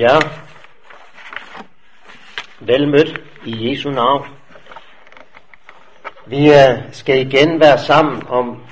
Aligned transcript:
Ja, 0.00 0.18
vel 2.60 2.88
mødt 2.88 3.20
i 3.44 3.70
Jesu 3.70 3.90
navn. 3.90 4.28
Vi 6.26 6.52
skal 6.92 7.26
igen 7.26 7.60
være 7.60 7.78
sammen 7.78 8.26
om 8.28 8.64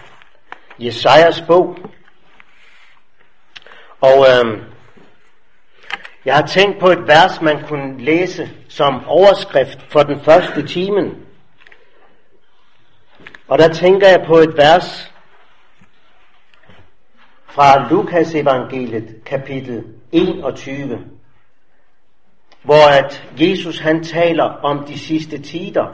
Jesajas 0.79 1.45
bog. 1.47 1.79
Og 4.01 4.27
øh, 4.31 4.63
jeg 6.25 6.37
har 6.37 6.47
tænkt 6.47 6.79
på 6.81 6.89
et 6.89 7.07
vers, 7.07 7.41
man 7.41 7.67
kunne 7.67 8.05
læse 8.05 8.51
som 8.69 9.07
overskrift 9.07 9.79
for 9.89 10.03
den 10.03 10.21
første 10.21 10.67
timen. 10.67 11.27
Og 13.49 13.59
der 13.59 13.69
tænker 13.69 14.09
jeg 14.09 14.25
på 14.27 14.37
et 14.37 14.57
vers 14.57 15.13
fra 17.47 17.89
Lukas 17.89 18.35
evangeliet 18.35 19.25
kapitel 19.25 19.85
21, 20.13 21.18
hvor 22.69 22.89
at 22.89 23.29
Jesus 23.41 23.79
han 23.79 24.05
taler 24.05 24.45
om 24.45 24.85
de 24.85 24.99
sidste 24.99 25.43
tider. 25.43 25.87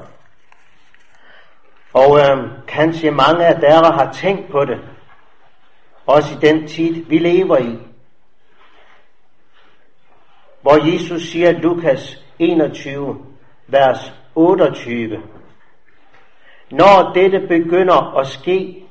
Og 1.92 2.18
øh, 2.18 2.66
kanskje 2.68 3.10
mange 3.10 3.46
af 3.46 3.60
dere 3.60 3.92
har 3.92 4.12
tænkt 4.12 4.50
på 4.50 4.64
det, 4.64 4.80
også 6.06 6.34
i 6.34 6.46
den 6.46 6.68
tid, 6.68 7.04
vi 7.04 7.18
lever 7.18 7.58
i. 7.58 7.78
Hvor 10.62 10.92
Jesus 10.92 11.22
siger 11.22 11.52
Lukas 11.52 12.24
21, 12.38 13.26
vers 13.66 14.12
28. 14.34 15.22
Når 16.70 17.12
dette 17.14 17.40
begynder 17.40 18.18
at 18.18 18.26
ske, 18.26 18.84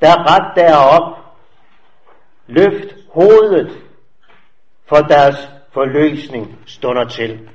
der 0.00 0.34
ret 0.34 0.56
derop, 0.56 1.18
løft 2.46 2.94
hovedet, 3.12 3.82
for 4.88 4.96
deres 4.96 5.55
forløsning 5.76 6.58
stunder 6.66 7.08
til. 7.08 7.48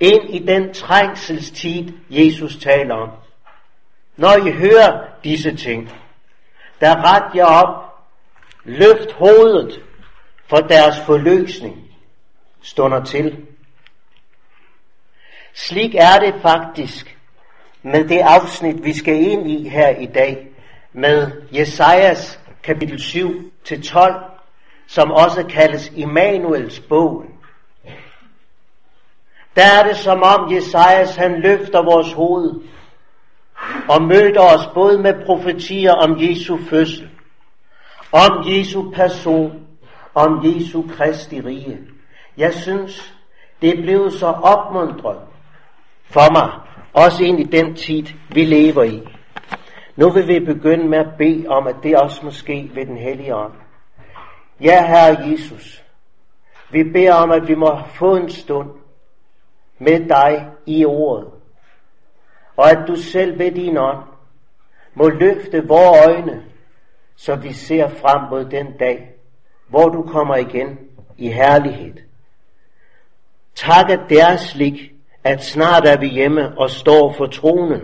Ind 0.00 0.34
i 0.34 0.38
den 0.38 0.74
trængselstid, 0.74 1.92
Jesus 2.10 2.56
taler 2.56 2.94
om. 2.94 3.10
Når 4.16 4.46
I 4.46 4.50
hører 4.50 5.04
disse 5.24 5.56
ting, 5.56 5.92
der 6.80 7.14
ret 7.14 7.34
jer 7.34 7.44
op, 7.44 7.84
løft 8.64 9.12
hovedet, 9.12 9.82
for 10.46 10.56
deres 10.56 10.94
forløsning 11.06 11.90
stunder 12.62 13.04
til. 13.04 13.46
Slik 15.54 15.94
er 15.94 16.18
det 16.18 16.34
faktisk 16.42 17.18
med 17.82 18.08
det 18.08 18.18
afsnit, 18.18 18.84
vi 18.84 18.92
skal 18.92 19.14
ind 19.14 19.50
i 19.50 19.68
her 19.68 19.88
i 19.88 20.06
dag, 20.06 20.48
med 20.92 21.30
Jesajas 21.52 22.40
kapitel 22.62 23.00
7 23.00 23.52
til 23.64 23.82
12, 23.82 24.35
som 24.86 25.10
også 25.10 25.46
kaldes 25.50 25.92
Immanuels 25.96 26.80
bogen. 26.80 27.28
Der 29.56 29.62
er 29.62 29.86
det 29.86 29.96
som 29.96 30.22
om 30.22 30.54
Jesajas 30.54 31.16
han 31.16 31.40
løfter 31.40 31.82
vores 31.82 32.12
hoved 32.12 32.60
og 33.88 34.02
møder 34.02 34.40
os 34.40 34.66
både 34.74 34.98
med 34.98 35.26
profetier 35.26 35.92
om 35.92 36.16
Jesu 36.20 36.58
fødsel, 36.70 37.08
om 38.12 38.44
Jesu 38.46 38.90
person, 38.90 39.66
om 40.14 40.40
Jesu 40.44 40.82
Kristi 40.96 41.40
rige. 41.40 41.78
Jeg 42.36 42.54
synes, 42.54 43.14
det 43.62 43.78
er 43.78 43.82
blevet 43.82 44.12
så 44.12 44.26
opmuntret 44.26 45.18
for 46.04 46.32
mig, 46.32 46.50
også 46.92 47.24
ind 47.24 47.40
i 47.40 47.44
den 47.44 47.74
tid, 47.74 48.04
vi 48.28 48.44
lever 48.44 48.82
i. 48.82 49.02
Nu 49.96 50.10
vil 50.10 50.28
vi 50.28 50.40
begynde 50.40 50.88
med 50.88 50.98
at 50.98 51.14
bede 51.18 51.48
om, 51.48 51.66
at 51.66 51.76
det 51.82 51.96
også 51.96 52.20
må 52.24 52.30
ske 52.30 52.70
ved 52.74 52.86
den 52.86 52.96
hellige 52.96 53.34
ånd. 53.34 53.52
Ja, 54.60 54.86
Herre 54.86 55.30
Jesus, 55.30 55.84
vi 56.70 56.82
beder 56.84 57.14
om, 57.14 57.30
at 57.30 57.48
vi 57.48 57.54
må 57.54 57.78
få 57.94 58.16
en 58.16 58.30
stund 58.30 58.70
med 59.78 60.08
dig 60.08 60.46
i 60.66 60.84
ordet, 60.84 61.28
og 62.56 62.70
at 62.70 62.88
du 62.88 62.96
selv 62.96 63.38
ved 63.38 63.52
din 63.52 63.76
ånd 63.76 64.04
må 64.94 65.08
løfte 65.08 65.68
vores 65.68 66.06
øjne, 66.06 66.44
så 67.16 67.34
vi 67.34 67.52
ser 67.52 67.88
frem 67.88 68.30
mod 68.30 68.44
den 68.44 68.76
dag, 68.76 69.10
hvor 69.68 69.88
du 69.88 70.02
kommer 70.02 70.36
igen 70.36 70.78
i 71.16 71.28
herlighed. 71.28 71.94
Tak, 73.54 73.90
at 73.90 74.00
det 74.08 74.20
er 74.20 74.36
slik, 74.36 74.92
at 75.24 75.44
snart 75.44 75.88
er 75.88 75.98
vi 75.98 76.08
hjemme 76.08 76.58
og 76.58 76.70
står 76.70 77.12
for 77.12 77.26
tronen. 77.26 77.80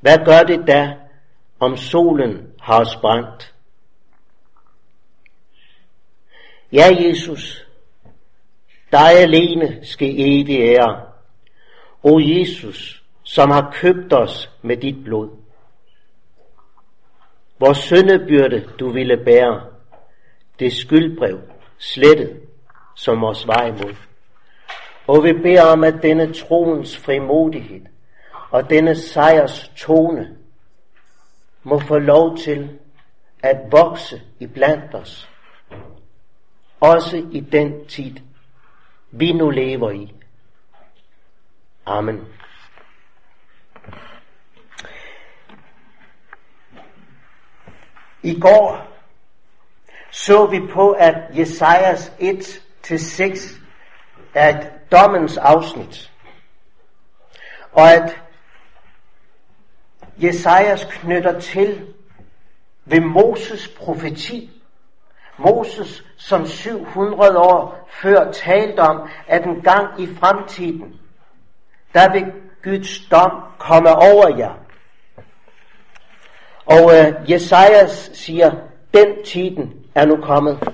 Hvad 0.00 0.18
gør 0.24 0.42
det 0.42 0.66
da, 0.66 0.96
om 1.60 1.76
solen 1.76 2.52
har 2.60 2.80
os 2.80 2.96
brændt? 2.96 3.51
Ja, 6.72 6.88
Jesus, 7.00 7.66
dig 8.92 9.10
alene 9.10 9.78
skal 9.82 10.14
evig 10.20 10.60
ære. 10.60 11.00
O 12.02 12.20
Jesus, 12.20 13.02
som 13.22 13.50
har 13.50 13.70
købt 13.74 14.12
os 14.12 14.50
med 14.62 14.76
dit 14.76 15.04
blod. 15.04 15.30
Vores 17.58 17.78
syndebyrde 17.78 18.68
du 18.78 18.88
ville 18.88 19.16
bære, 19.16 19.62
det 20.58 20.72
skyldbrev 20.72 21.40
slettet, 21.78 22.40
som 22.94 23.24
os 23.24 23.46
var 23.46 23.66
imod. 23.66 23.94
Og 25.06 25.24
vi 25.24 25.32
beder 25.32 25.62
om, 25.62 25.84
at 25.84 25.94
denne 26.02 26.32
troens 26.32 26.96
frimodighed 26.96 27.80
og 28.50 28.70
denne 28.70 28.94
sejrs 28.94 29.70
tone 29.76 30.36
må 31.62 31.78
få 31.78 31.98
lov 31.98 32.36
til 32.36 32.78
at 33.42 33.56
vokse 33.70 34.22
i 34.40 34.46
blandt 34.46 34.94
os. 34.94 35.31
Også 36.82 37.16
i 37.32 37.40
den 37.40 37.86
tid, 37.86 38.16
vi 39.10 39.32
nu 39.32 39.50
lever 39.50 39.90
i. 39.90 40.14
Amen. 41.86 42.26
I 48.22 48.40
går 48.40 48.88
så 50.10 50.46
vi 50.46 50.60
på, 50.72 50.90
at 50.90 51.14
Jesajas 51.38 52.12
1-6 52.20 53.60
er 54.34 54.58
et 54.58 54.72
dommens 54.92 55.36
afsnit. 55.36 56.12
Og 57.72 57.92
at 57.92 58.20
Jesajas 60.16 60.86
knytter 60.90 61.40
til 61.40 61.94
ved 62.84 63.00
Moses 63.00 63.68
profeti. 63.68 64.61
Moses, 65.38 66.04
som 66.16 66.46
700 66.46 67.38
år 67.38 67.88
før 68.02 68.32
talte 68.32 68.80
om, 68.80 69.08
at 69.26 69.44
en 69.44 69.62
gang 69.62 70.00
i 70.02 70.06
fremtiden, 70.06 71.00
der 71.94 72.12
vil 72.12 72.32
Guds 72.64 73.08
dom 73.10 73.42
komme 73.58 73.90
over 73.90 74.36
jer. 74.36 74.52
Og 76.66 76.98
øh, 76.98 77.30
Jesajas 77.30 78.10
siger, 78.14 78.50
den 78.94 79.24
tiden 79.24 79.72
er 79.94 80.06
nu 80.06 80.16
kommet. 80.16 80.68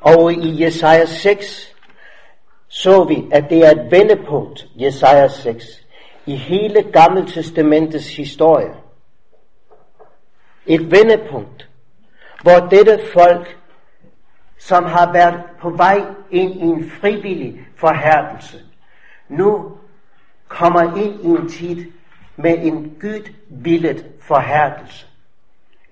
Og 0.00 0.32
i 0.32 0.64
Jesaja 0.64 1.06
6 1.06 1.70
så 2.70 3.04
vi, 3.04 3.24
at 3.32 3.50
det 3.50 3.58
er 3.58 3.70
et 3.70 3.90
vendepunkt, 3.90 4.66
Jesaja 4.76 5.28
6, 5.28 5.64
i 6.26 6.36
hele 6.36 6.82
Gamle 6.82 7.26
Testamentets 7.26 8.16
historie. 8.16 8.70
Et 10.70 10.90
vendepunkt, 10.90 11.68
hvor 12.42 12.68
dette 12.70 13.00
folk, 13.12 13.58
som 14.58 14.84
har 14.84 15.12
været 15.12 15.42
på 15.60 15.70
vej 15.70 16.00
ind 16.30 16.54
i 16.54 16.62
en 16.62 16.90
frivillig 16.90 17.66
forhærdelse, 17.76 18.58
nu 19.28 19.76
kommer 20.48 20.96
ind 20.96 21.20
i 21.24 21.26
en 21.26 21.48
tid 21.48 21.92
med 22.36 22.58
en 22.58 22.96
billet 23.64 24.06
forhærdelse. 24.20 25.06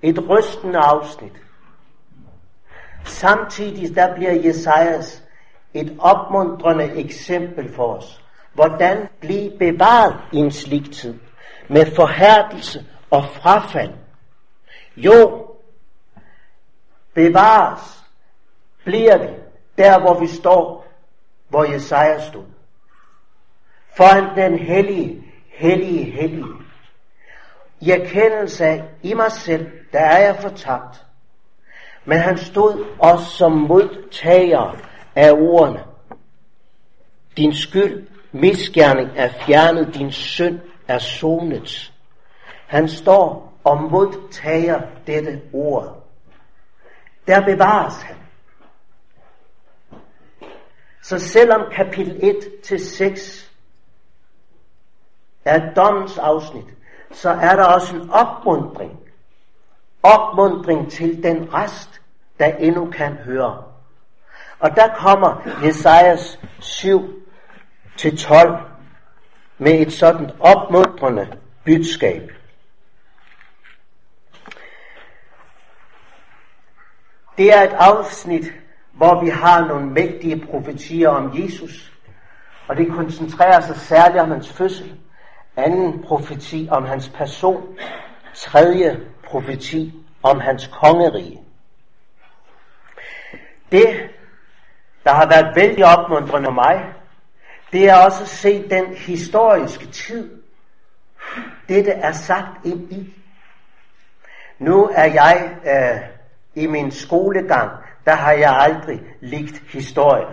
Et 0.03 0.29
rystende 0.29 0.79
afsnit. 0.79 1.33
Samtidig 3.05 3.97
der 3.97 4.15
bliver 4.15 4.33
Jesajas 4.33 5.25
et 5.75 5.97
opmuntrende 5.99 6.93
eksempel 6.93 7.75
for 7.75 7.95
os. 7.95 8.23
Hvordan 8.55 9.09
blive 9.21 9.51
bevaret 9.59 10.17
i 10.33 10.37
en 10.37 10.51
slik 10.51 10.93
tid 10.93 11.15
med 11.69 11.87
forhærdelse 11.97 12.85
og 13.11 13.25
frafald. 13.25 13.93
Jo, 14.99 15.47
bevares 17.15 18.05
bliver 18.85 19.19
vi 19.19 19.29
der, 19.79 20.01
hvor 20.01 20.21
vi 20.21 20.27
står, 20.27 20.87
hvor 21.49 21.65
Jesaja 21.65 22.21
stod. 22.29 22.45
Foran 23.97 24.37
den 24.37 24.59
hellige, 24.59 25.25
hellige, 25.49 26.05
hellige. 26.05 26.45
I 27.81 27.91
erkendelse 27.91 28.65
af, 28.65 28.85
i 29.03 29.15
mig 29.15 29.33
selv, 29.33 29.71
der 29.93 30.01
er 30.01 30.19
jeg 30.19 30.37
fortabt. 30.37 31.05
Men 32.05 32.19
han 32.19 32.39
stod 32.39 32.87
også 32.99 33.27
som 33.27 33.53
modtager 33.53 34.77
af 35.15 35.33
ordene. 35.33 35.85
Din 37.37 37.55
skyld, 37.55 38.07
misgerning 38.33 39.11
er 39.17 39.29
fjernet, 39.29 39.95
din 39.95 40.13
synd 40.13 40.61
er 40.89 40.99
sonet. 40.99 41.93
Han 42.67 42.89
står 42.89 43.48
og 43.69 43.83
modtager 43.83 44.81
dette 45.07 45.43
ord. 45.53 45.95
der 47.27 47.45
bevares 47.45 48.03
han. 48.03 48.17
Så 51.03 51.19
selvom 51.19 51.61
kapitel 51.73 52.19
1 52.23 52.37
til 52.65 52.87
6 52.87 53.53
er 55.45 55.75
dommens 55.75 56.19
afsnit, 56.19 56.65
så 57.13 57.31
er 57.31 57.57
der 57.57 57.65
også 57.65 57.97
en 57.97 58.11
opmundring. 58.11 59.01
Opmundring 60.03 60.91
til 60.93 61.23
den 61.23 61.55
rest, 61.55 62.01
der 62.39 62.47
endnu 62.47 62.91
kan 62.91 63.13
høre. 63.13 63.65
Og 64.59 64.77
der 64.77 64.95
kommer 64.95 65.51
Jesajas 65.65 66.41
7 66.61 67.01
til 67.97 68.19
12 68.19 68.59
med 69.59 69.73
et 69.73 69.93
sådan 69.93 70.31
opmuntrende 70.41 71.39
budskab. 71.65 72.38
Det 77.39 77.55
er 77.55 77.63
et 77.63 77.73
afsnit, 77.73 78.53
hvor 78.93 79.25
vi 79.25 79.31
har 79.31 79.67
nogle 79.67 79.87
mægtige 79.87 80.47
profetier 80.47 81.09
om 81.09 81.43
Jesus, 81.43 81.93
og 82.69 82.77
det 82.77 82.89
koncentrerer 82.93 83.61
sig 83.61 83.77
særligt 83.77 84.23
om 84.23 84.31
hans 84.31 84.53
fødsel, 84.53 85.01
anden 85.57 86.03
profeti 86.03 86.69
om 86.71 86.85
hans 86.85 87.09
person, 87.09 87.79
tredje 88.35 89.01
profeti 89.25 89.95
om 90.23 90.41
hans 90.41 90.67
kongerige. 90.67 91.43
Det, 93.73 94.11
der 95.05 95.15
har 95.15 95.29
været 95.29 95.57
vældig 95.57 95.85
opmuntrende 95.85 96.47
for 96.47 96.53
mig, 96.53 96.85
det 97.73 97.89
er 97.89 98.05
også 98.05 98.23
at 98.23 98.29
se 98.29 98.69
den 98.69 98.95
historiske 98.97 99.87
tid, 99.87 100.43
dette 101.69 101.91
er 101.91 102.13
sagt 102.13 102.67
ind 102.67 102.93
i. 102.93 103.15
Nu 104.59 104.91
er 104.95 105.05
jeg 105.05 105.57
øh, 105.67 106.18
i 106.55 106.67
min 106.67 106.91
skolegang, 106.91 107.71
der 108.05 108.15
har 108.15 108.33
jeg 108.33 108.57
aldrig 108.59 109.03
ligt 109.21 109.63
historie. 109.73 110.27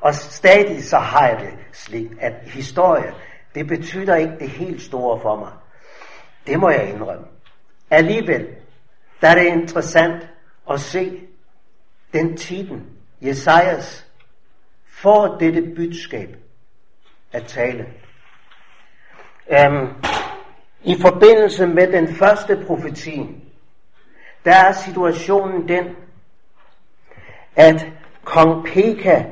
Og 0.00 0.14
stadig 0.14 0.84
så 0.84 0.98
har 0.98 1.28
jeg 1.28 1.40
det 1.40 1.54
slik, 1.72 2.10
at 2.20 2.32
historie, 2.44 3.14
det 3.54 3.66
betyder 3.66 4.16
ikke 4.16 4.38
det 4.38 4.48
helt 4.48 4.82
store 4.82 5.20
for 5.20 5.36
mig. 5.36 5.52
Det 6.46 6.60
må 6.60 6.70
jeg 6.70 6.88
indrømme. 6.88 7.26
Alligevel, 7.90 8.46
der 9.20 9.28
er 9.28 9.34
det 9.34 9.46
interessant 9.46 10.28
at 10.70 10.80
se 10.80 11.20
den 12.12 12.36
tiden, 12.36 12.86
Jesajas 13.20 14.06
får 14.86 15.36
dette 15.40 15.72
budskab 15.76 16.36
at 17.32 17.44
tale. 17.44 17.86
Øhm, 19.50 19.88
I 20.82 20.96
forbindelse 21.00 21.66
med 21.66 21.92
den 21.92 22.14
første 22.14 22.64
profeti, 22.66 23.45
der 24.46 24.54
er 24.54 24.72
situationen 24.72 25.68
den, 25.68 25.84
at 27.56 27.86
kong 28.24 28.66
Peka 28.66 29.24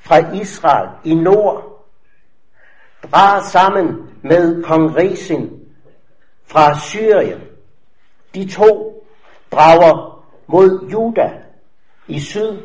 fra 0.00 0.34
Israel 0.34 0.88
i 1.04 1.14
nord 1.14 1.86
drar 3.02 3.42
sammen 3.42 4.10
med 4.22 4.62
kong 4.62 4.96
Resin 4.96 5.50
fra 6.46 6.78
Syrien. 6.78 7.40
De 8.34 8.50
to 8.50 9.04
drager 9.52 10.24
mod 10.46 10.88
Juda 10.92 11.30
i 12.06 12.20
syd. 12.20 12.58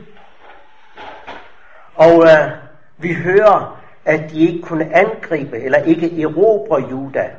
Og 1.95 2.23
øh, 2.23 2.51
vi 2.97 3.13
hører, 3.13 3.81
at 4.05 4.31
de 4.31 4.39
ikke 4.39 4.61
kunne 4.61 4.95
angribe 4.95 5.59
eller 5.59 5.77
ikke 5.77 6.21
erobre 6.21 6.89
Juda. 6.91 7.29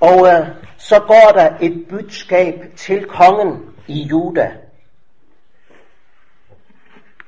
Og 0.00 0.28
øh, 0.28 0.46
så 0.78 1.00
går 1.00 1.32
der 1.34 1.56
et 1.60 1.86
budskab 1.88 2.64
til 2.76 3.06
kongen 3.06 3.74
i 3.86 4.02
Juda, 4.02 4.52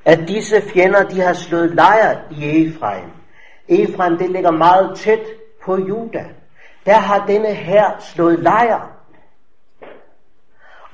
at 0.05 0.19
disse 0.29 0.63
fjender, 0.75 1.03
de 1.03 1.21
har 1.21 1.33
slået 1.33 1.75
lejr 1.75 2.21
i 2.31 2.67
Efraim. 2.67 3.11
Efraim, 3.69 4.19
det 4.19 4.31
ligger 4.31 4.51
meget 4.51 4.99
tæt 4.99 5.27
på 5.65 5.77
Juda. 5.77 6.25
Der 6.87 6.99
har 6.99 7.27
denne 7.27 7.55
her 7.55 7.99
slået 8.01 8.39
lejr. 8.39 8.91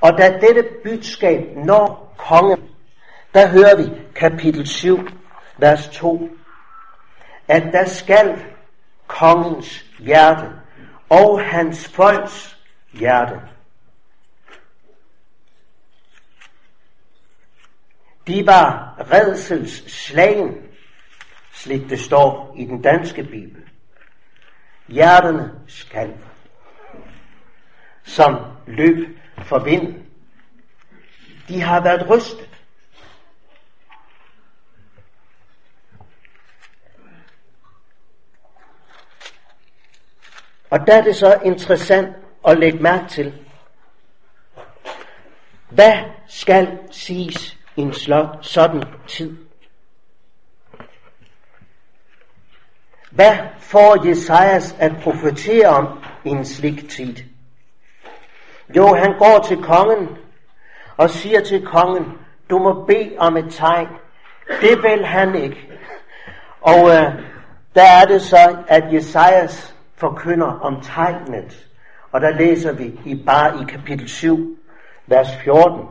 Og 0.01 0.17
da 0.17 0.39
dette 0.41 0.69
budskab 0.83 1.55
når 1.55 2.13
kongen, 2.17 2.59
der 3.33 3.47
hører 3.47 3.77
vi 3.77 3.83
kapitel 4.15 4.67
7, 4.67 4.99
vers 5.57 5.87
2, 5.87 6.29
at 7.47 7.63
der 7.63 7.85
skal 7.85 8.45
kongens 9.07 9.85
hjerte 9.99 10.45
og 11.09 11.41
hans 11.45 11.87
folks 11.87 12.57
hjerte. 12.93 13.41
De 18.27 18.45
var 18.45 18.95
redselslagen, 19.11 20.57
slik 21.53 21.89
det 21.89 21.99
står 21.99 22.55
i 22.57 22.65
den 22.65 22.81
danske 22.81 23.23
bibel. 23.23 23.63
Hjerterne 24.87 25.51
skal, 25.67 26.13
som 28.03 28.35
løb 28.67 29.19
for 29.37 29.59
vinden. 29.59 30.05
De 31.47 31.61
har 31.61 31.83
været 31.83 32.09
rystet. 32.09 32.48
Og 40.69 40.87
der 40.87 40.95
er 40.95 41.01
det 41.01 41.15
så 41.15 41.39
interessant 41.43 42.15
at 42.47 42.59
lægge 42.59 42.79
mærke 42.79 43.07
til, 43.07 43.33
hvad 45.69 45.93
skal 46.27 46.77
siges 46.91 47.57
i 47.75 47.81
en 47.81 47.93
sådan 48.41 48.83
tid? 49.07 49.37
Hvad 53.11 53.37
får 53.59 54.07
Jesajas 54.07 54.75
at 54.79 54.91
profetere 55.03 55.67
om 55.67 55.99
i 56.25 56.29
en 56.29 56.45
slik 56.45 56.89
tid? 56.89 57.15
Jo, 58.75 58.95
han 58.95 59.17
går 59.17 59.45
til 59.47 59.63
kongen 59.63 60.09
og 60.97 61.09
siger 61.09 61.41
til 61.41 61.65
kongen, 61.65 62.05
du 62.49 62.59
må 62.59 62.85
bede 62.85 63.15
om 63.17 63.37
et 63.37 63.47
tegn. 63.49 63.87
Det 64.61 64.83
vil 64.83 65.05
han 65.05 65.35
ikke. 65.35 65.69
Og 66.61 66.89
øh, 66.89 67.13
der 67.75 67.83
er 68.01 68.05
det 68.05 68.21
så, 68.21 68.57
at 68.67 68.93
Jesajas 68.93 69.75
forkynder 69.99 70.59
om 70.59 70.81
tegnet. 70.81 71.67
Og 72.11 72.21
der 72.21 72.29
læser 72.29 72.71
vi 72.73 72.99
i 73.05 73.23
bare 73.25 73.61
i 73.61 73.65
kapitel 73.65 74.09
7, 74.09 74.57
vers 75.07 75.27
14. 75.43 75.85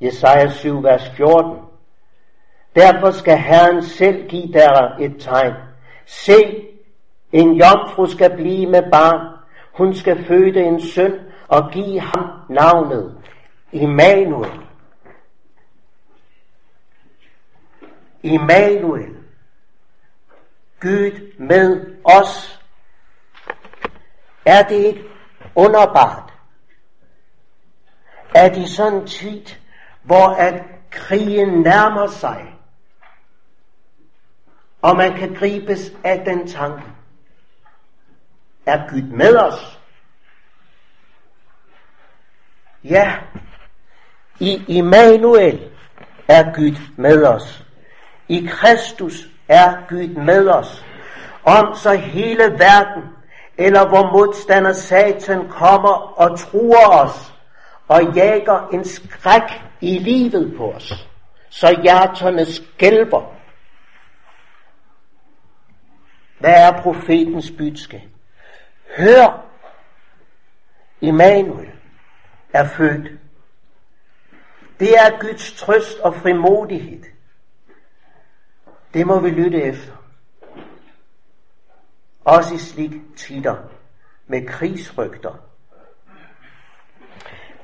Jesaja 0.00 0.48
7, 0.48 0.82
vers 0.82 1.10
14. 1.10 1.56
Derfor 2.76 3.10
skal 3.10 3.38
Herren 3.38 3.82
selv 3.82 4.28
give 4.28 4.52
der 4.52 4.96
et 5.00 5.16
tegn. 5.18 5.54
Se, 6.06 6.66
en 7.32 7.52
jomfru 7.52 8.06
skal 8.06 8.36
blive 8.36 8.66
med 8.66 8.82
barn. 8.90 9.36
Hun 9.72 9.94
skal 9.94 10.24
føde 10.24 10.60
en 10.60 10.80
søn 10.80 11.12
og 11.48 11.70
give 11.72 12.00
ham 12.00 12.30
navnet 12.48 13.16
Immanuel. 13.72 14.50
Immanuel. 18.22 19.16
Gud 20.80 21.36
med 21.38 21.89
os. 22.04 22.60
Er 24.44 24.62
det 24.62 24.76
ikke 24.76 25.04
underbart, 25.54 26.32
at 28.34 28.56
i 28.56 28.68
sådan 28.68 28.94
en 28.94 29.06
tid, 29.06 29.46
hvor 30.02 30.28
at 30.28 30.62
krigen 30.90 31.48
nærmer 31.48 32.06
sig, 32.06 32.54
og 34.82 34.96
man 34.96 35.16
kan 35.16 35.34
gribes 35.34 35.92
af 36.04 36.24
den 36.24 36.48
tanke, 36.48 36.82
er 38.66 38.90
Gud 38.90 39.02
med 39.02 39.36
os? 39.36 39.80
Ja, 42.84 43.18
i 44.38 44.64
Immanuel 44.68 45.70
er 46.28 46.52
Gud 46.54 46.76
med 46.96 47.24
os. 47.24 47.64
I 48.28 48.48
Kristus 48.50 49.28
er 49.48 49.88
Gud 49.88 50.08
med 50.08 50.48
os, 50.48 50.84
om 51.44 51.74
så 51.74 51.92
hele 51.92 52.44
verden, 52.44 53.02
eller 53.58 53.88
hvor 53.88 54.12
modstander 54.12 54.72
Satan 54.72 55.48
kommer 55.48 56.18
og 56.20 56.38
truer 56.38 56.88
os, 56.88 57.34
og 57.88 58.14
jager 58.14 58.68
en 58.68 58.84
skræk 58.84 59.62
i 59.80 59.98
livet 59.98 60.54
på 60.56 60.72
os, 60.72 61.08
så 61.48 61.80
hjerterne 61.82 62.44
skælver. 62.44 63.34
Hvad 66.38 66.54
er 66.54 66.82
profetens 66.82 67.52
budskab? 67.58 68.08
Hør, 68.96 69.46
Immanuel 71.00 71.70
er 72.52 72.68
født. 72.68 73.20
Det 74.80 74.94
er 74.94 75.20
Guds 75.20 75.52
trøst 75.52 75.98
og 75.98 76.14
frimodighed. 76.14 77.02
Det 78.94 79.06
må 79.06 79.20
vi 79.20 79.30
lytte 79.30 79.62
efter. 79.62 79.92
Også 82.24 82.54
i 82.54 82.58
slik 82.58 82.90
tider 83.16 83.56
med 84.26 84.46
krigsrygter. 84.46 85.34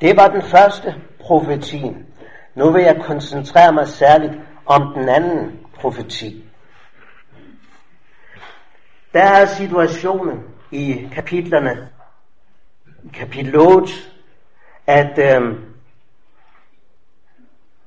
Det 0.01 0.17
var 0.17 0.29
den 0.29 0.43
første 0.43 0.95
profeti. 1.21 1.97
Nu 2.55 2.71
vil 2.71 2.83
jeg 2.83 3.03
koncentrere 3.05 3.73
mig 3.73 3.89
særligt 3.89 4.33
om 4.67 4.95
den 4.95 5.09
anden 5.09 5.67
profeti. 5.75 6.45
Der 9.13 9.23
er 9.23 9.47
situationen 9.47 10.45
i 10.71 11.09
kapitlerne, 11.13 11.89
kapitel 13.15 13.57
8, 13.57 13.93
at 14.87 15.19
øh, 15.19 15.59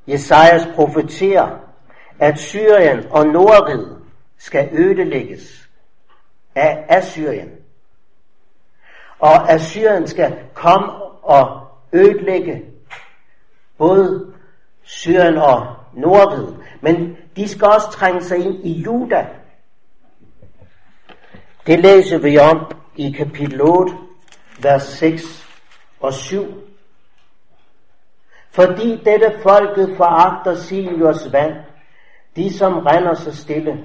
Jesajas 0.07 0.67
profeterer, 0.75 1.59
at 2.19 2.39
Syrien 2.39 3.05
og 3.11 3.27
Nordrid 3.27 3.87
skal 4.37 4.69
ødelægges 4.71 5.68
af 6.59 6.85
Assyrien. 6.89 7.49
Og 9.19 9.51
Assyrien 9.51 10.07
skal 10.07 10.39
komme 10.53 10.91
og 11.23 11.67
ødelægge 11.93 12.63
både 13.77 14.33
Syrien 14.83 15.37
og 15.37 15.75
Nordriget. 15.93 16.57
Men 16.81 17.17
de 17.35 17.47
skal 17.47 17.67
også 17.67 17.91
trænge 17.91 18.21
sig 18.21 18.37
ind 18.37 18.65
i 18.65 18.71
Juda. 18.81 19.27
Det 21.67 21.79
læser 21.79 22.17
vi 22.17 22.37
om 22.37 22.71
i 22.95 23.11
kapitel 23.11 23.61
8, 23.61 23.93
vers 24.61 24.83
6 24.83 25.47
og 25.99 26.13
7. 26.13 26.45
Fordi 28.51 28.89
dette 28.89 29.39
folket 29.43 29.97
foragter 29.97 30.55
Silios 30.55 31.31
vand, 31.31 31.53
de 32.35 32.57
som 32.57 32.77
render 32.77 33.13
så 33.13 33.35
stille, 33.35 33.83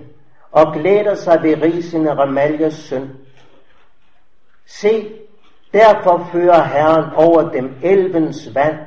og 0.54 0.72
glæder 0.72 1.14
sig 1.14 1.42
ved 1.42 1.62
risende 1.62 2.14
Ramaljas 2.14 2.74
søn. 2.74 3.10
Se, 4.66 5.10
derfor 5.72 6.28
fører 6.32 6.64
Herren 6.64 7.10
over 7.16 7.50
dem 7.50 7.74
elvens 7.82 8.54
vand. 8.54 8.78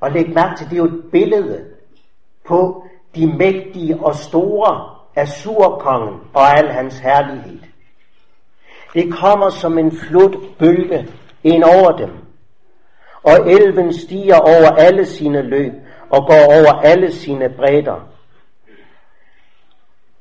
Og 0.00 0.10
læg 0.10 0.34
mærke 0.34 0.56
til, 0.56 0.66
det 0.66 0.72
er 0.72 0.76
jo 0.76 0.84
et 0.84 1.04
billede 1.12 1.64
på 2.46 2.86
de 3.14 3.26
mægtige 3.26 3.96
og 4.00 4.14
store 4.14 4.96
af 5.16 5.28
surkongen 5.28 6.20
og 6.34 6.58
al 6.58 6.68
hans 6.68 6.98
herlighed. 6.98 7.58
Det 8.94 9.12
kommer 9.12 9.50
som 9.50 9.78
en 9.78 9.92
flodbølge 9.96 11.08
ind 11.44 11.64
over 11.64 11.96
dem, 11.96 12.10
og 13.22 13.50
elven 13.50 13.92
stiger 13.92 14.36
over 14.36 14.70
alle 14.70 15.06
sine 15.06 15.42
løb 15.42 15.72
og 16.10 16.26
går 16.26 16.44
over 16.44 16.72
alle 16.72 17.12
sine 17.12 17.48
bredder. 17.48 18.11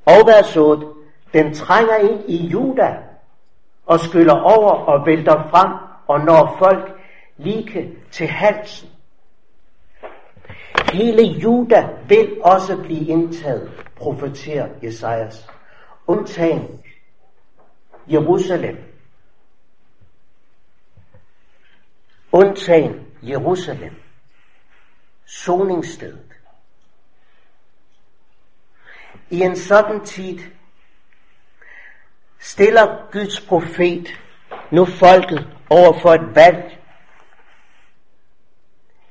Og 0.06 0.28
vers 0.28 0.58
8, 0.58 0.88
Den 1.34 1.54
trænger 1.54 1.96
ind 1.96 2.30
i 2.30 2.48
Juda 2.48 2.98
og 3.86 4.00
skyller 4.00 4.40
over 4.40 4.72
og 4.72 5.06
vælter 5.06 5.50
frem 5.50 5.72
og 6.08 6.20
når 6.20 6.56
folk 6.60 7.02
lige 7.38 7.98
til 8.12 8.28
halsen. 8.28 8.90
Hele 10.94 11.24
Juda 11.24 11.90
vil 12.08 12.42
også 12.44 12.78
blive 12.78 13.08
indtaget, 13.08 13.72
profeterer 13.96 14.70
Jesajas. 14.84 15.50
Undtagen 16.08 16.84
Jerusalem. 18.12 18.78
Undtagen 22.32 23.08
Jerusalem. 23.24 23.96
Soningsstedet. 25.26 26.31
I 29.32 29.42
en 29.42 29.56
sådan 29.56 30.06
tid 30.06 30.40
stiller 32.40 33.12
Guds 33.12 33.42
profet 33.42 34.08
nu 34.72 34.86
folket 34.86 35.48
over 35.70 36.00
for 36.02 36.14
et 36.14 36.36
valg. 36.36 36.78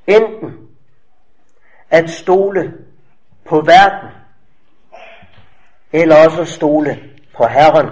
Enten 0.07 0.67
at 1.89 2.09
stole 2.09 2.73
på 3.49 3.61
verden, 3.61 4.09
eller 5.91 6.15
også 6.25 6.45
stole 6.45 7.09
på 7.37 7.47
Herren. 7.47 7.89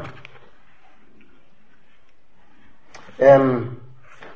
Øhm, 3.19 3.79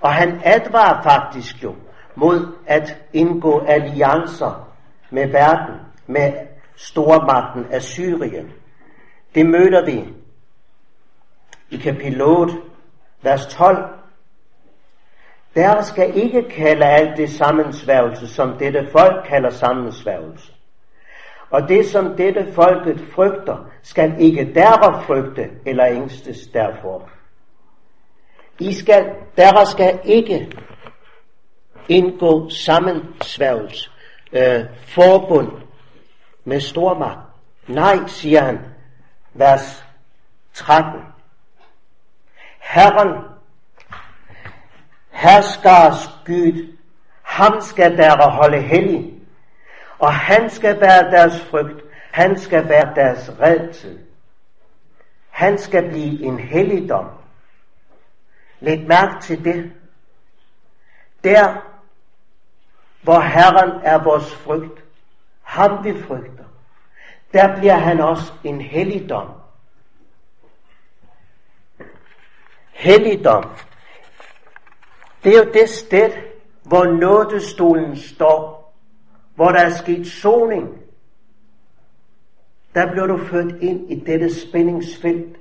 og 0.02 0.14
han 0.14 0.42
advarer 0.44 1.04
faktisk 1.04 1.64
jo 1.64 1.76
mod 2.16 2.56
at 2.68 2.98
indgå 3.14 3.66
alliancer 3.66 4.70
med 5.10 5.28
verden, 5.28 5.76
med 6.08 6.53
stormagten 6.84 7.66
af 7.72 7.82
Syrien. 7.82 8.52
Det 9.36 9.46
møder 9.46 9.86
vi 9.86 10.04
i 11.70 11.78
kapitel 11.78 12.22
8, 12.22 12.54
vers 13.22 13.46
12. 13.46 13.78
Der 15.56 15.82
skal 15.82 16.18
ikke 16.18 16.50
kalde 16.50 16.86
alt 16.86 17.18
det 17.18 17.30
sammensværgelse, 17.30 18.28
som 18.28 18.58
dette 18.58 18.88
folk 18.92 19.26
kalder 19.28 19.50
sammensværgelse. 19.50 20.52
Og 21.50 21.70
det, 21.70 21.86
som 21.86 22.16
dette 22.18 22.54
folket 22.54 23.02
frygter, 23.16 23.70
skal 23.84 24.16
ikke 24.20 24.54
derfor 24.56 25.04
frygte 25.08 25.50
eller 25.66 25.86
ængstes 25.86 26.48
derfor. 26.48 27.10
I 28.60 28.74
skal, 28.74 29.06
der 29.38 29.66
skal 29.66 30.00
ikke 30.04 30.52
indgå 31.90 32.50
sammensværgelse, 32.50 33.90
øh, 34.34 34.66
forbund 34.88 35.64
med 36.44 36.62
stormagt. 36.62 37.20
Nej, 37.68 37.98
siger 38.08 38.42
han, 38.42 38.60
vers 39.34 39.86
13. 40.54 41.02
Herren, 42.60 43.24
herskers 45.12 46.10
Gud, 46.26 46.78
ham 47.22 47.62
skal 47.62 47.98
der 47.98 48.30
holde 48.30 48.62
hellig, 48.62 49.14
og 50.00 50.14
han 50.14 50.50
skal 50.50 50.82
være 50.82 51.12
deres 51.12 51.42
frygt, 51.42 51.84
han 52.12 52.40
skal 52.40 52.70
være 52.70 52.96
deres 52.96 53.32
redsel. 53.40 54.00
Han 55.30 55.58
skal 55.58 55.90
blive 55.90 56.24
en 56.24 56.40
helligdom. 56.40 57.10
Læg 58.60 58.88
mærke 58.88 59.22
til 59.22 59.44
det. 59.44 59.72
Der, 61.24 61.56
hvor 63.02 63.20
Herren 63.20 63.82
er 63.84 64.04
vores 64.04 64.36
frygt, 64.36 64.83
ham 65.54 65.84
vi 65.84 66.02
frygter, 66.02 66.44
der 67.34 67.60
bliver 67.60 67.78
han 67.78 68.00
også 68.00 68.34
en 68.44 68.62
helligdom. 68.62 69.30
Helligdom. 72.72 73.50
Det 75.24 75.36
er 75.36 75.46
jo 75.46 75.52
det 75.54 75.70
sted, 75.70 76.12
hvor 76.64 76.86
nådestolen 76.86 77.98
står, 77.98 78.74
hvor 79.36 79.52
der 79.52 79.60
er 79.60 79.70
sket 79.70 80.08
soning. 80.08 80.70
Der 82.76 82.92
bliver 82.92 83.08
du 83.08 83.18
ført 83.18 83.52
ind 83.62 83.92
i 83.92 84.00
dette 84.00 84.42
spændingsfelt, 84.42 85.38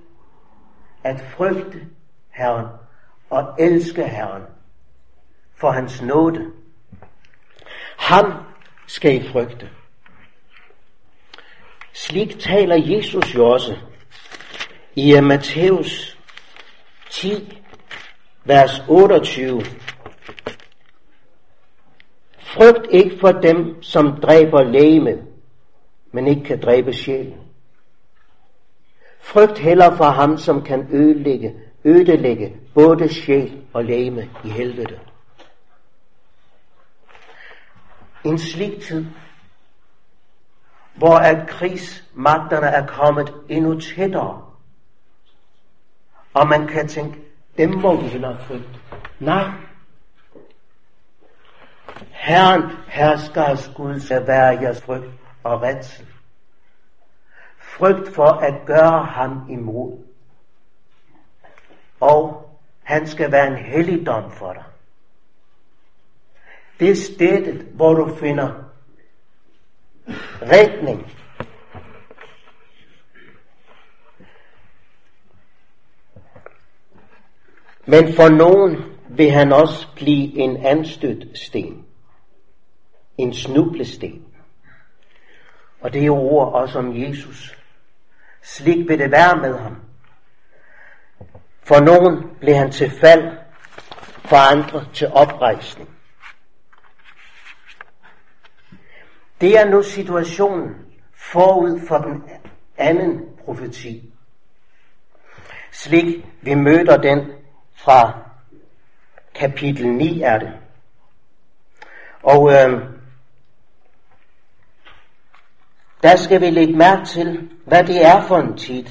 at 1.04 1.21
frygte 1.21 1.87
Herren 2.31 2.66
og 3.31 3.54
elske 3.59 4.09
Herren 4.09 4.42
for 5.54 5.71
hans 5.71 6.02
nåde. 6.02 6.52
Ham 7.97 8.33
skal 8.87 9.14
I 9.14 9.28
frygte. 9.28 9.71
Slik 11.92 12.38
taler 12.38 12.76
Jesus 12.76 13.34
jo 13.34 13.49
også 13.49 13.76
i 14.96 15.20
Matthæus 15.20 16.18
10, 17.11 17.62
vers 18.44 18.82
28. 18.88 19.62
Frygt 22.38 22.87
ikke 22.90 23.18
for 23.20 23.32
dem, 23.32 23.82
som 23.82 24.20
dræber 24.20 24.62
lægemet, 24.62 25.22
men 26.12 26.26
ikke 26.26 26.44
kan 26.44 26.61
dræbe 26.61 26.92
sjælen. 26.92 27.37
Frygt 29.20 29.58
heller 29.58 29.96
for 29.96 30.04
ham, 30.04 30.38
som 30.38 30.62
kan 30.62 30.88
ødelægge, 30.92 31.54
ødelægge 31.84 32.56
både 32.75 33.08
sjæl 33.08 33.62
og 33.72 33.84
lægeme 33.84 34.30
i 34.44 34.49
helvede. 34.49 34.99
En 38.25 38.38
slik 38.38 38.80
tid, 38.80 39.06
hvor 40.94 41.16
at 41.16 41.49
krigsmagterne 41.49 42.66
er 42.66 42.87
kommet 42.87 43.34
endnu 43.49 43.80
tættere, 43.80 44.42
og 46.34 46.49
man 46.49 46.66
kan 46.66 46.88
tænke, 46.88 47.20
dem 47.58 47.70
må 47.70 48.00
vi 48.00 48.06
hellere 48.08 48.38
frygte. 48.38 48.80
Nej. 49.20 49.50
Herren 52.11 52.62
herskers 52.87 53.72
Gud 53.76 54.00
skal 54.00 54.26
være 54.26 54.61
jeres 54.61 54.82
frygt 54.82 55.11
og 55.42 55.62
redsel. 55.62 56.06
Frygt 57.58 58.14
for 58.14 58.28
at 58.28 58.54
gøre 58.66 59.04
ham 59.04 59.46
imod. 59.50 59.99
Og 62.00 62.50
han 62.82 63.06
skal 63.06 63.32
være 63.32 63.46
en 63.46 63.56
helligdom 63.56 64.30
for 64.30 64.52
dig. 64.52 64.64
Det 66.80 66.90
er 66.90 66.94
stedet, 66.94 67.66
hvor 67.75 67.94
du 67.94 68.14
finder 68.14 68.62
retning. 70.42 71.12
Men 77.87 78.14
for 78.14 78.28
nogen 78.28 78.76
vil 79.09 79.31
han 79.31 79.52
også 79.52 79.87
blive 79.97 80.38
en 80.38 80.66
anstødt 80.66 81.38
sten. 81.38 81.87
En 83.19 83.35
snublesten. 83.35 84.26
Og 85.81 85.92
det 85.92 86.07
er 86.07 86.11
ord 86.11 86.52
også 86.52 86.78
om 86.78 87.02
Jesus. 87.02 87.59
Slik 88.42 88.88
vil 88.88 88.99
det 88.99 89.11
være 89.11 89.37
med 89.37 89.59
ham. 89.59 89.76
For 91.62 91.81
nogen 91.81 92.25
blev 92.40 92.54
han 92.54 92.71
til 92.71 92.90
fald, 92.90 93.38
for 94.25 94.37
andre 94.52 94.85
til 94.95 95.09
oprejsning. 95.09 95.91
Det 99.42 99.58
er 99.58 99.64
nu 99.64 99.82
situationen 99.82 100.75
forud 101.14 101.80
for 101.88 101.99
den 101.99 102.25
anden 102.78 103.20
profeti. 103.44 104.12
Slik 105.72 106.26
vi 106.42 106.54
møder 106.54 106.96
den 106.96 107.32
fra 107.75 108.18
kapitel 109.34 109.88
9 109.88 110.22
er 110.22 110.38
det. 110.38 110.52
Og 112.22 112.52
øh, 112.52 112.82
der 116.02 116.16
skal 116.16 116.40
vi 116.40 116.50
lægge 116.50 116.76
mærke 116.76 117.04
til, 117.04 117.50
hvad 117.66 117.84
det 117.84 118.06
er 118.06 118.22
for 118.22 118.38
en 118.38 118.56
tid. 118.56 118.87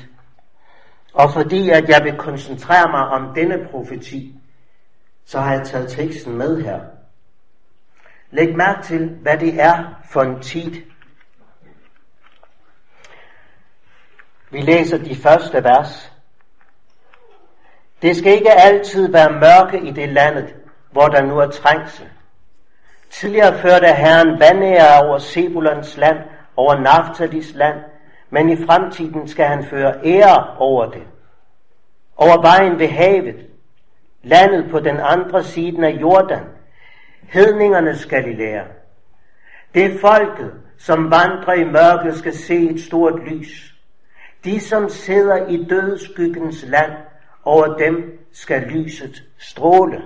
Og 1.13 1.33
fordi 1.33 1.69
at 1.69 1.89
jeg 1.89 2.03
vil 2.03 2.17
koncentrere 2.17 2.91
mig 2.91 3.01
om 3.01 3.35
denne 3.35 3.67
profeti, 3.71 4.35
så 5.25 5.39
har 5.39 5.53
jeg 5.53 5.67
taget 5.67 5.91
teksten 5.91 6.37
med 6.37 6.63
her. 6.63 6.79
Læg 8.31 8.55
mærke 8.57 8.83
til, 8.83 9.09
hvad 9.21 9.37
det 9.37 9.61
er 9.61 10.01
for 10.05 10.21
en 10.21 10.41
tid. 10.41 10.71
Vi 14.51 14.61
læser 14.61 14.97
de 14.97 15.15
første 15.15 15.63
vers. 15.63 16.11
Det 18.01 18.15
skal 18.17 18.33
ikke 18.33 18.51
altid 18.51 19.11
være 19.11 19.31
mørke 19.31 19.87
i 19.87 19.91
det 19.91 20.09
landet, 20.09 20.55
hvor 20.91 21.07
der 21.07 21.21
nu 21.21 21.39
er 21.39 21.49
trængsel. 21.49 22.07
Tidligere 23.09 23.57
førte 23.57 23.87
Herren 23.87 24.39
vandære 24.39 25.07
over 25.07 25.17
Sebulons 25.17 25.97
land, 25.97 26.17
over 26.55 26.75
Naftalis 26.79 27.53
land, 27.53 27.79
men 28.29 28.49
i 28.49 28.65
fremtiden 28.65 29.27
skal 29.27 29.45
han 29.45 29.65
føre 29.65 30.05
ære 30.05 30.57
over 30.57 30.91
det. 30.91 31.03
Over 32.17 32.41
vejen 32.41 32.79
ved 32.79 32.87
havet, 32.87 33.47
landet 34.23 34.71
på 34.71 34.79
den 34.79 34.99
andre 34.99 35.43
siden 35.43 35.83
af 35.83 35.91
Jordan, 36.01 36.43
hedningernes 37.31 38.05
Galilea. 38.05 38.63
Det 39.73 39.85
er 39.85 39.99
folket, 39.99 40.53
som 40.77 41.11
vandrer 41.11 41.53
i 41.53 41.63
mørket, 41.63 42.17
skal 42.17 42.37
se 42.37 42.69
et 42.69 42.81
stort 42.81 43.23
lys. 43.29 43.75
De, 44.43 44.59
som 44.59 44.89
sidder 44.89 45.47
i 45.47 45.63
dødskyggens 45.63 46.65
land, 46.67 46.91
over 47.43 47.77
dem 47.77 48.19
skal 48.31 48.61
lyset 48.61 49.23
stråle. 49.37 50.03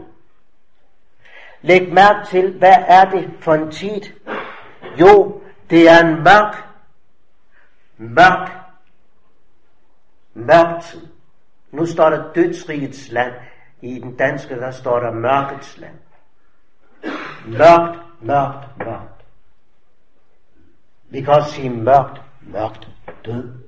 Læg 1.62 1.94
mærke 1.94 2.28
til, 2.28 2.58
hvad 2.58 2.76
er 2.88 3.10
det 3.10 3.30
for 3.40 3.54
en 3.54 3.72
tid? 3.72 4.02
Jo, 5.00 5.42
det 5.70 5.90
er 5.90 6.06
en 6.06 6.16
mørk, 6.24 6.64
mørk, 7.98 8.52
mørk 10.34 10.84
tid. 10.84 11.08
Nu 11.72 11.86
står 11.86 12.10
der 12.10 12.34
dødsrigets 12.34 13.12
land. 13.12 13.34
I 13.82 14.00
den 14.00 14.16
danske, 14.16 14.56
der 14.56 14.72
står 14.72 15.00
der 15.00 15.12
mørkets 15.12 15.78
land. 15.78 15.96
Mørkt, 17.46 18.00
mørkt, 18.22 18.78
mørkt. 18.78 19.26
Vi 21.10 21.22
kan 21.22 21.34
også 21.34 21.52
sige 21.52 21.70
mørkt, 21.70 22.22
mørkt, 22.42 22.88
død. 23.26 23.66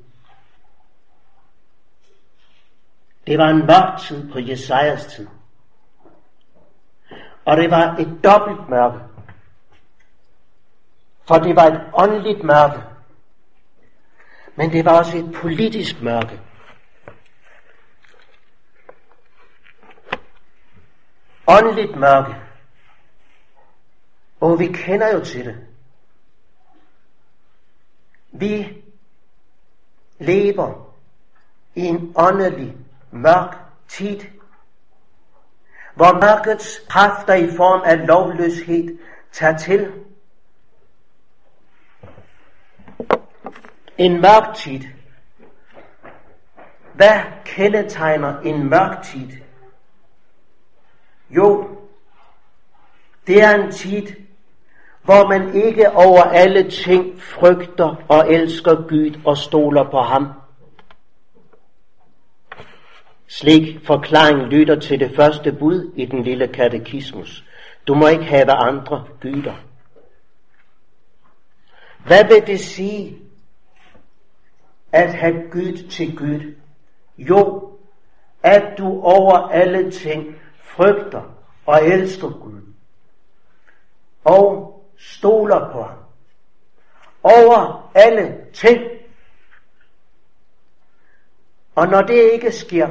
Det 3.28 3.38
var 3.38 3.50
en 3.50 3.66
mørk 3.66 4.00
tid 4.00 4.32
på 4.32 4.40
Jesajas 4.40 5.06
tid. 5.06 5.28
Og 7.46 7.58
det 7.58 7.72
var 7.72 7.96
et 7.96 8.20
dobbelt 8.24 8.70
mørke. 8.70 9.00
For 11.28 11.36
det 11.36 11.56
var 11.56 11.64
et 11.64 11.82
åndeligt 11.94 12.44
mørke. 12.44 12.84
Men 14.56 14.72
det 14.72 14.86
var 14.86 14.98
også 14.98 15.18
et 15.18 15.36
politisk 15.42 16.02
mørke. 16.02 16.40
Åndeligt 21.48 21.96
mørke. 21.96 22.47
Og 24.40 24.60
vi 24.60 24.68
kender 24.68 25.14
jo 25.14 25.24
til 25.24 25.46
det. 25.46 25.68
Vi 28.32 28.84
lever 30.20 30.94
i 31.76 31.82
en 31.82 32.14
åndelig 32.16 32.78
mørk 33.12 33.56
tid, 33.88 34.20
hvor 35.96 36.14
mørkets 36.14 36.82
kræfter 36.90 37.34
i 37.34 37.56
form 37.56 37.82
af 37.86 38.08
lovløshed 38.08 38.98
tager 39.32 39.58
til. 39.58 39.92
En 43.98 44.22
mørk 44.22 44.56
tid. 44.56 44.80
Hvad 46.94 47.22
kendetegner 47.46 48.40
en 48.40 48.70
mørk 48.70 49.04
tid? 49.04 49.32
Jo, 51.30 51.78
det 53.28 53.44
er 53.44 53.64
en 53.64 53.72
tid, 53.72 54.27
hvor 55.08 55.28
man 55.28 55.56
ikke 55.56 55.92
over 55.92 56.22
alle 56.22 56.70
ting 56.70 57.22
frygter 57.22 57.96
og 58.10 58.34
elsker 58.34 58.76
Gud 58.76 59.22
og 59.26 59.38
stoler 59.38 59.90
på 59.92 60.02
ham. 60.02 60.28
Slik 63.28 63.86
forklaring 63.86 64.42
lytter 64.42 64.80
til 64.80 65.00
det 65.00 65.16
første 65.16 65.52
bud 65.52 65.94
i 65.96 66.06
den 66.06 66.24
lille 66.24 66.48
katekismus. 66.48 67.44
Du 67.88 67.96
må 67.96 68.08
ikke 68.08 68.24
have 68.24 68.52
andre 68.52 69.06
gyder. 69.20 69.54
Hvad 72.06 72.24
vil 72.28 72.48
det 72.48 72.60
sige 72.60 73.18
at 74.92 75.14
have 75.14 75.42
Gud 75.52 75.88
til 75.90 76.18
Gud? 76.18 76.56
Jo, 77.18 77.72
at 78.44 78.64
du 78.78 79.02
over 79.02 79.38
alle 79.38 79.92
ting 79.92 80.36
frygter 80.64 81.22
og 81.66 81.86
elsker 81.86 82.30
Gud. 82.30 82.62
Og 84.26 84.67
stoler 84.98 85.72
på 85.72 85.84
ham. 85.84 85.98
Over 87.24 87.92
alle 87.96 88.38
ting. 88.54 88.82
Og 91.76 91.88
når 91.88 92.02
det 92.02 92.32
ikke 92.32 92.52
sker, 92.52 92.88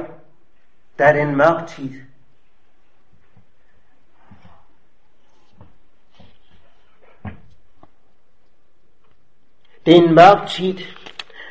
der 0.98 1.04
er 1.04 1.12
det 1.12 1.22
en 1.22 1.36
mørk 1.36 1.68
tid. 1.68 1.90
Det 9.86 9.96
er 9.96 10.02
en 10.02 10.14
mørk 10.14 10.48
tid, 10.48 10.78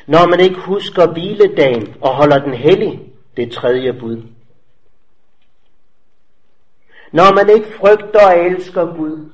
når 0.06 0.28
man 0.28 0.40
ikke 0.40 0.60
husker 0.60 1.12
hviledagen 1.12 1.96
og 2.00 2.14
holder 2.14 2.38
den 2.38 2.54
hellig, 2.54 3.12
det 3.36 3.52
tredje 3.52 3.92
bud. 3.92 4.22
Når 7.12 7.34
man 7.34 7.48
ikke 7.56 7.72
frygter 7.78 8.26
og 8.26 8.38
elsker 8.38 8.96
Gud, 8.96 9.32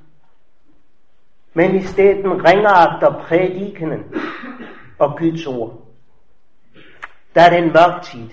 men 1.54 1.76
i 1.76 1.82
stedet 1.82 2.18
efter 2.18 3.24
prædikenen 3.28 4.14
og 4.98 5.18
Guds 5.18 5.46
ord. 5.46 5.82
Der 7.34 7.42
er 7.42 7.56
en 7.56 7.72
mørk 7.72 8.02
tid. 8.02 8.30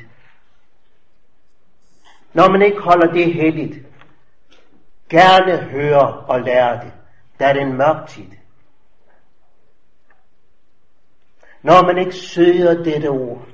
Når 2.34 2.50
man 2.50 2.62
ikke 2.62 2.80
holder 2.80 3.12
det 3.12 3.34
helligt, 3.34 3.88
gerne 5.10 5.58
høre 5.58 6.14
og 6.14 6.42
lære 6.42 6.86
det, 6.86 6.94
der 7.40 7.48
er 7.48 7.54
det 7.54 7.62
en 7.62 7.74
mørk 7.74 8.08
tid. 8.08 8.26
Når 11.62 11.86
man 11.86 11.98
ikke 11.98 12.16
søger 12.16 12.84
dette 12.84 13.08
ord, 13.08 13.46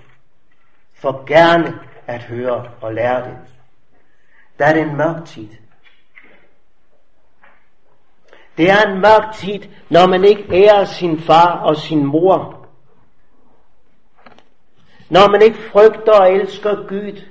for 0.93 1.25
gerne 1.25 1.79
at 2.07 2.23
høre 2.23 2.71
og 2.81 2.93
lære 2.93 3.29
det, 3.29 3.37
der 4.59 4.65
er 4.65 4.83
en 4.83 4.97
mørk 4.97 5.25
tid. 5.25 5.47
Det 8.57 8.69
er 8.69 8.87
en 8.87 9.01
mørk 9.01 9.35
tid, 9.35 9.59
når 9.89 10.07
man 10.07 10.23
ikke 10.23 10.45
ærer 10.51 10.85
sin 10.85 11.19
far 11.19 11.59
og 11.59 11.77
sin 11.77 12.05
mor. 12.05 12.67
Når 15.09 15.31
man 15.31 15.41
ikke 15.41 15.57
frygter 15.57 16.19
og 16.19 16.33
elsker 16.33 16.87
Gud. 16.87 17.21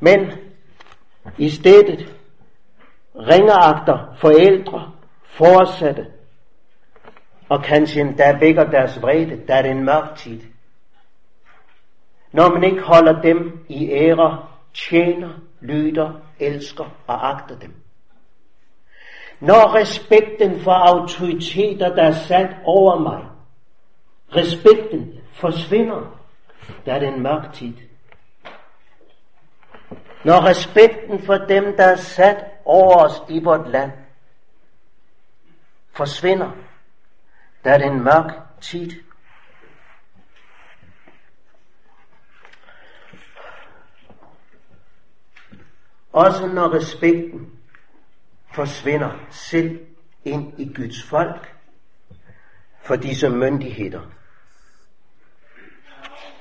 Men 0.00 0.32
i 1.38 1.50
stedet 1.50 2.14
ringeagter 3.16 4.14
forældre, 4.16 4.92
forsatte, 5.24 6.06
og 7.48 7.62
kanskje 7.62 8.00
endda 8.00 8.38
vækker 8.40 8.64
deres 8.64 9.02
vrede, 9.02 9.46
der 9.48 9.54
er 9.54 9.62
det 9.62 9.70
en 9.70 9.84
mørk 9.84 10.16
tid. 10.16 10.40
Når 12.32 12.48
man 12.48 12.64
ikke 12.64 12.82
holder 12.82 13.20
dem 13.22 13.64
i 13.68 13.90
ære, 13.90 14.46
tjener, 14.74 15.30
lyder, 15.60 16.25
elsker 16.40 16.84
og 17.06 17.28
agter 17.28 17.58
dem. 17.58 17.74
Når 19.40 19.74
respekten 19.74 20.60
for 20.60 20.72
autoriteter, 20.72 21.94
der 21.94 22.02
er 22.02 22.12
sat 22.12 22.56
over 22.64 22.98
mig, 22.98 23.24
respekten 24.36 25.14
forsvinder, 25.32 26.20
der 26.86 26.94
er 26.94 26.98
det 26.98 27.08
en 27.08 27.22
mørk 27.22 27.52
tid. 27.52 27.72
Når 30.24 30.44
respekten 30.44 31.22
for 31.22 31.34
dem, 31.34 31.76
der 31.76 31.84
er 31.84 31.96
sat 31.96 32.44
over 32.64 32.96
os 32.96 33.22
i 33.28 33.44
vort 33.44 33.70
land, 33.70 33.92
forsvinder, 35.92 36.50
der 37.64 37.70
er 37.70 37.78
det 37.78 37.86
en 37.86 38.04
mørk 38.04 38.32
tid. 38.60 38.90
Også 46.16 46.46
når 46.46 46.74
respekten 46.74 47.50
forsvinder 48.52 49.10
selv 49.30 49.80
ind 50.24 50.60
i 50.60 50.72
Guds 50.74 51.02
folk 51.02 51.54
for 52.82 52.96
disse 52.96 53.28
myndigheder. 53.28 54.00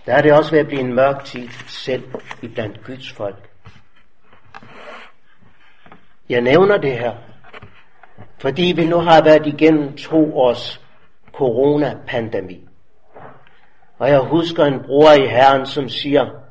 Der 0.06 0.14
er 0.14 0.22
det 0.22 0.34
også 0.34 0.52
ved 0.52 0.60
at 0.60 0.68
blive 0.68 0.80
en 0.80 0.94
mørk 0.94 1.24
tid 1.24 1.50
selv 1.68 2.04
i 2.42 2.48
blandt 2.48 2.84
Guds 2.86 3.12
folk. 3.12 3.50
Jeg 6.30 6.42
nævner 6.42 6.78
det 6.78 7.00
her, 7.00 7.16
fordi 8.38 8.74
vi 8.76 8.88
nu 8.88 8.98
har 8.98 9.24
været 9.24 9.48
igennem 9.48 9.98
to 9.98 10.38
års 10.38 10.82
coronapandemi. 11.34 12.68
Og 13.98 14.10
jeg 14.10 14.20
husker 14.20 14.66
en 14.66 14.84
bror 14.84 15.12
i 15.12 15.28
Herren, 15.28 15.66
som 15.66 15.90
siger, 15.90 16.45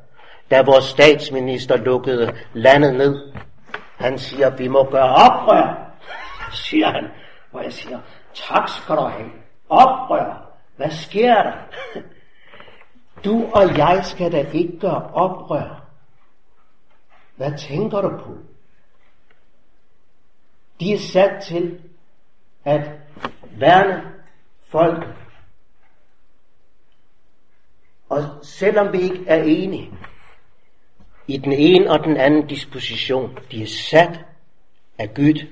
da 0.55 0.63
vores 0.63 0.85
statsminister 0.85 1.77
lukkede 1.77 2.37
landet 2.53 2.95
ned, 2.95 3.33
han 3.97 4.19
siger, 4.19 4.57
vi 4.57 4.69
må 4.69 4.91
gøre 4.91 5.15
oprør, 5.15 5.97
siger 6.53 6.91
han. 6.91 7.05
Og 7.53 7.65
jeg 7.65 7.73
siger, 7.73 8.01
tak 8.35 8.69
skal 8.69 8.97
du 8.97 9.01
have. 9.01 9.31
Oprør. 9.69 10.51
Hvad 10.77 10.91
sker 10.91 11.43
der? 11.43 11.53
Du 13.25 13.51
og 13.53 13.79
jeg 13.79 14.01
skal 14.05 14.33
da 14.33 14.47
ikke 14.53 14.79
gøre 14.81 15.11
oprør. 15.13 15.85
Hvad 17.37 17.59
tænker 17.59 18.01
du 18.01 18.09
på? 18.09 18.37
De 20.81 20.93
er 20.93 20.99
sat 20.99 21.43
til 21.43 21.81
at 22.65 22.91
værne 23.57 24.03
folk. 24.69 25.05
Og 28.09 28.23
selvom 28.43 28.93
vi 28.93 28.99
ikke 28.99 29.25
er 29.27 29.43
enige 29.43 29.93
i 31.27 31.37
den 31.37 31.53
ene 31.53 31.91
og 31.91 32.05
den 32.05 32.17
anden 32.17 32.47
disposition, 32.47 33.39
de 33.51 33.63
er 33.63 33.67
sat 33.67 34.21
af 34.99 35.15
Gud. 35.15 35.47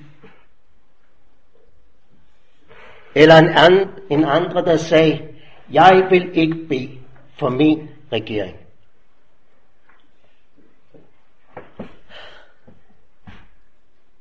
Eller 3.14 3.36
en, 3.36 3.48
and, 3.48 3.88
en 4.10 4.24
andre, 4.24 4.64
der 4.64 4.76
sagde, 4.76 5.28
jeg 5.70 6.06
vil 6.10 6.38
ikke 6.38 6.66
bede 6.68 6.98
for 7.38 7.50
min 7.50 7.88
regering. 8.12 8.56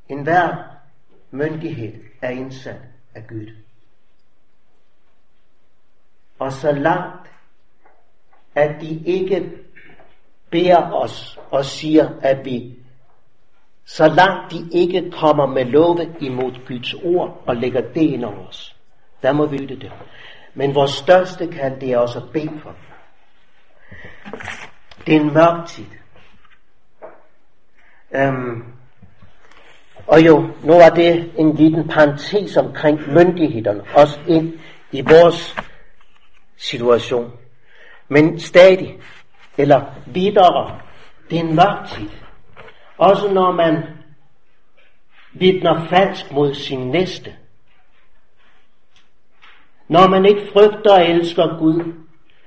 En 0.09 0.23
hver 0.23 0.77
myndighed 1.31 2.03
er 2.21 2.29
indsat 2.29 2.81
af 3.15 3.27
Gud. 3.27 3.55
Og 6.39 6.51
så 6.51 6.71
langt, 6.71 7.31
at 8.55 8.81
de 8.81 9.03
ikke 9.05 9.51
beder 10.51 10.91
os 10.91 11.39
og 11.51 11.65
siger, 11.65 12.09
at 12.21 12.45
vi, 12.45 12.75
så 13.85 14.07
langt 14.07 14.51
de 14.51 14.67
ikke 14.71 15.11
kommer 15.11 15.45
med 15.45 15.65
love 15.65 16.15
imod 16.19 16.67
Guds 16.67 16.93
ord 16.93 17.43
og 17.47 17.55
lægger 17.55 17.81
det 17.81 18.01
ind 18.01 18.25
over 18.25 18.47
os, 18.47 18.75
der 19.21 19.31
må 19.31 19.45
vi 19.45 19.57
lytte 19.57 19.75
det. 19.75 19.91
Men 20.53 20.75
vores 20.75 20.91
største 20.91 21.47
kald, 21.47 21.79
det 21.79 21.91
er 21.91 21.97
også 21.97 22.19
at 22.19 22.29
bede 22.33 22.59
for. 22.63 22.75
Det 25.05 25.15
er 25.15 25.19
en 25.19 25.33
mørk 25.33 25.67
tid. 25.67 25.85
Øhm, 28.15 28.63
og 30.07 30.25
jo, 30.25 30.47
nu 30.63 30.73
er 30.73 30.89
det 30.89 31.31
en 31.37 31.55
liten 31.55 31.87
parentes 31.87 32.57
omkring 32.57 33.13
myndighederne, 33.13 33.83
også 33.95 34.19
ind 34.27 34.53
i 34.91 35.01
vores 35.01 35.55
situation. 36.57 37.31
Men 38.07 38.39
stadig, 38.39 38.99
eller 39.61 39.81
videre, 40.05 40.79
det 41.29 41.39
er 41.39 41.43
en 41.43 41.55
mørk 41.55 41.87
tid. 41.87 42.09
Også 42.97 43.33
når 43.33 43.51
man 43.51 43.83
vidner 45.33 45.83
falsk 45.83 46.31
mod 46.31 46.53
sin 46.53 46.79
næste. 46.79 47.35
Når 49.87 50.07
man 50.07 50.25
ikke 50.25 50.47
frygter 50.53 50.93
og 50.93 51.09
elsker 51.09 51.59
Gud, 51.59 51.93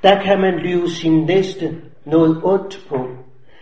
der 0.03 0.23
kan 0.23 0.41
man 0.41 0.55
lyve 0.55 0.91
sin 0.91 1.25
næste 1.25 1.83
noget 2.05 2.41
ondt 2.45 2.81
på. 2.89 3.09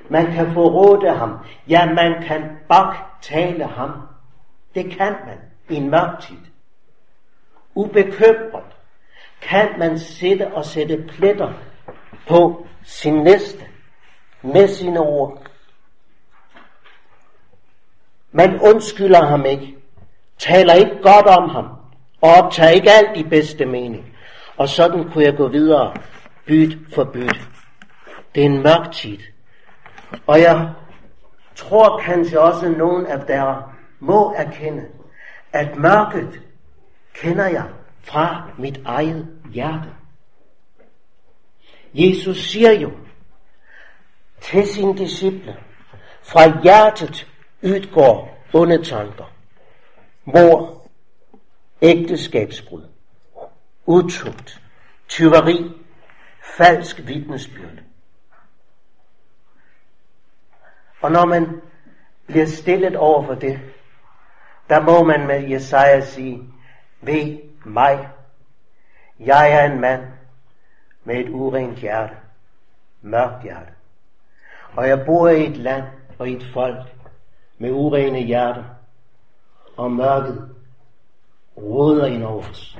Man 0.08 0.32
kan 0.32 0.52
forråde 0.52 1.10
ham. 1.10 1.38
Ja, 1.68 1.86
man 1.86 2.22
kan 2.22 2.42
tale 3.20 3.64
ham. 3.64 3.90
Det 4.74 4.90
kan 4.90 5.12
man 5.26 5.38
i 5.70 5.74
en 5.74 5.90
mørk 5.90 6.20
tid. 6.20 6.36
Ubekymret 7.74 8.72
kan 9.42 9.68
man 9.78 9.98
sætte 9.98 10.54
og 10.54 10.64
sætte 10.64 11.04
pletter 11.08 11.52
på 12.28 12.66
sin 12.84 13.14
næste 13.14 13.66
med 14.42 14.68
sine 14.68 15.00
ord. 15.00 15.42
Man 18.32 18.60
undskylder 18.60 19.26
ham 19.26 19.44
ikke, 19.44 19.76
taler 20.38 20.74
ikke 20.74 20.98
godt 21.02 21.26
om 21.26 21.48
ham, 21.48 21.66
og 22.20 22.30
optager 22.30 22.70
ikke 22.70 22.90
alt 22.90 23.16
i 23.16 23.22
bedste 23.22 23.64
mening. 23.66 24.16
Og 24.56 24.68
sådan 24.68 25.10
kunne 25.10 25.24
jeg 25.24 25.36
gå 25.36 25.48
videre, 25.48 25.94
byt 26.46 26.78
for 26.94 27.04
byt. 27.04 27.48
Det 28.34 28.40
er 28.40 28.46
en 28.46 28.62
mørk 28.62 28.92
tid. 28.92 29.18
Og 30.26 30.40
jeg 30.40 30.70
tror 31.54 31.98
kanskje 31.98 32.38
også 32.38 32.68
nogen 32.68 33.06
af 33.06 33.20
der 33.20 33.74
må 34.00 34.32
erkende, 34.36 34.86
at 35.52 35.76
mørket 35.76 36.40
kender 37.14 37.46
jeg 37.46 37.64
fra 38.02 38.50
mit 38.58 38.80
eget 38.84 39.28
hjerte. 39.52 39.88
Jesus 41.94 42.50
siger 42.50 42.72
jo 42.72 42.92
til 44.40 44.66
sine 44.66 44.98
disciple, 44.98 45.57
fra 46.22 46.62
hjertet 46.62 47.28
udgår 47.62 48.44
onde 48.52 48.85
tanker, 48.85 49.33
mor, 50.24 50.88
ægteskabsbrud, 51.83 52.88
utugt, 53.87 54.62
tyveri, 55.09 55.72
falsk 56.57 57.00
vidnesbyrd. 57.05 57.83
Og 61.00 61.12
når 61.12 61.24
man 61.24 61.61
bliver 62.26 62.46
stillet 62.46 62.96
over 62.96 63.26
for 63.26 63.35
det, 63.35 63.61
der 64.68 64.81
må 64.81 65.05
man 65.05 65.26
med 65.26 65.48
Jesaja 65.48 66.00
sige, 66.00 66.52
ved 67.00 67.38
mig, 67.64 68.09
jeg 69.18 69.52
er 69.52 69.72
en 69.72 69.81
mand 69.81 70.02
med 71.04 71.16
et 71.16 71.28
urent 71.28 71.78
hjerte, 71.78 72.16
mørkt 73.02 73.42
hjerte. 73.42 73.72
Og 74.72 74.88
jeg 74.88 75.02
bor 75.06 75.28
i 75.28 75.46
et 75.46 75.56
land 75.56 75.84
og 76.18 76.28
i 76.28 76.32
et 76.32 76.46
folk 76.52 76.86
med 77.58 77.70
urene 77.70 78.20
hjerter, 78.20 78.64
og 79.76 79.92
mørket 79.92 80.54
råder 81.56 82.06
ind 82.06 82.24
over 82.24 82.48
os. 82.48 82.78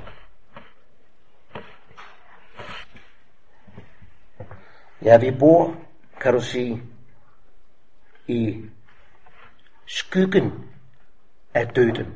Ja, 5.01 5.17
vi 5.17 5.31
bor, 5.39 5.75
kan 6.21 6.33
du 6.33 6.41
sige, 6.41 6.83
i 8.27 8.65
skyggen 9.85 10.69
af 11.53 11.67
døden. 11.67 12.15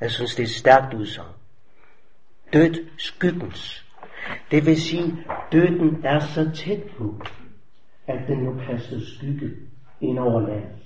Jeg 0.00 0.10
synes, 0.10 0.34
det 0.34 0.42
er 0.42 0.46
et 0.46 0.54
stærkt 0.54 0.94
udsagn. 0.94 1.43
Død 2.54 2.88
skyggens. 2.98 3.84
Det 4.50 4.66
vil 4.66 4.82
sige, 4.82 5.26
døden 5.52 6.04
er 6.04 6.20
så 6.20 6.50
tæt 6.54 6.82
på, 6.98 7.20
at 8.06 8.28
den 8.28 8.38
nu 8.38 8.58
kaster 8.66 9.00
skygge 9.16 9.50
ind 10.00 10.18
over 10.18 10.40
landet. 10.40 10.78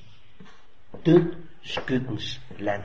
Død 1.06 1.34
skyggens 1.62 2.40
land. 2.58 2.82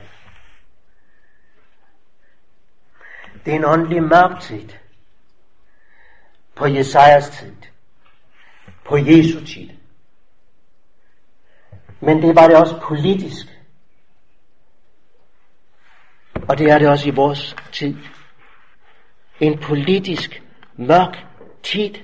Det 3.44 3.52
er 3.52 3.56
en 3.56 3.64
åndelig 3.64 4.02
mørktid 4.02 4.68
på 6.54 6.66
Jesajas 6.66 7.30
tid, 7.30 7.56
på 8.84 8.96
Jesu 8.96 9.44
tid. 9.44 9.70
Men 12.00 12.22
det 12.22 12.36
var 12.36 12.48
det 12.48 12.56
også 12.56 12.80
politisk. 12.82 13.46
Og 16.48 16.58
det 16.58 16.70
er 16.70 16.78
det 16.78 16.88
også 16.88 17.08
i 17.08 17.14
vores 17.14 17.56
tid. 17.72 17.96
En 19.40 19.58
politisk 19.58 20.42
mørk 20.76 21.26
tid. 21.62 21.94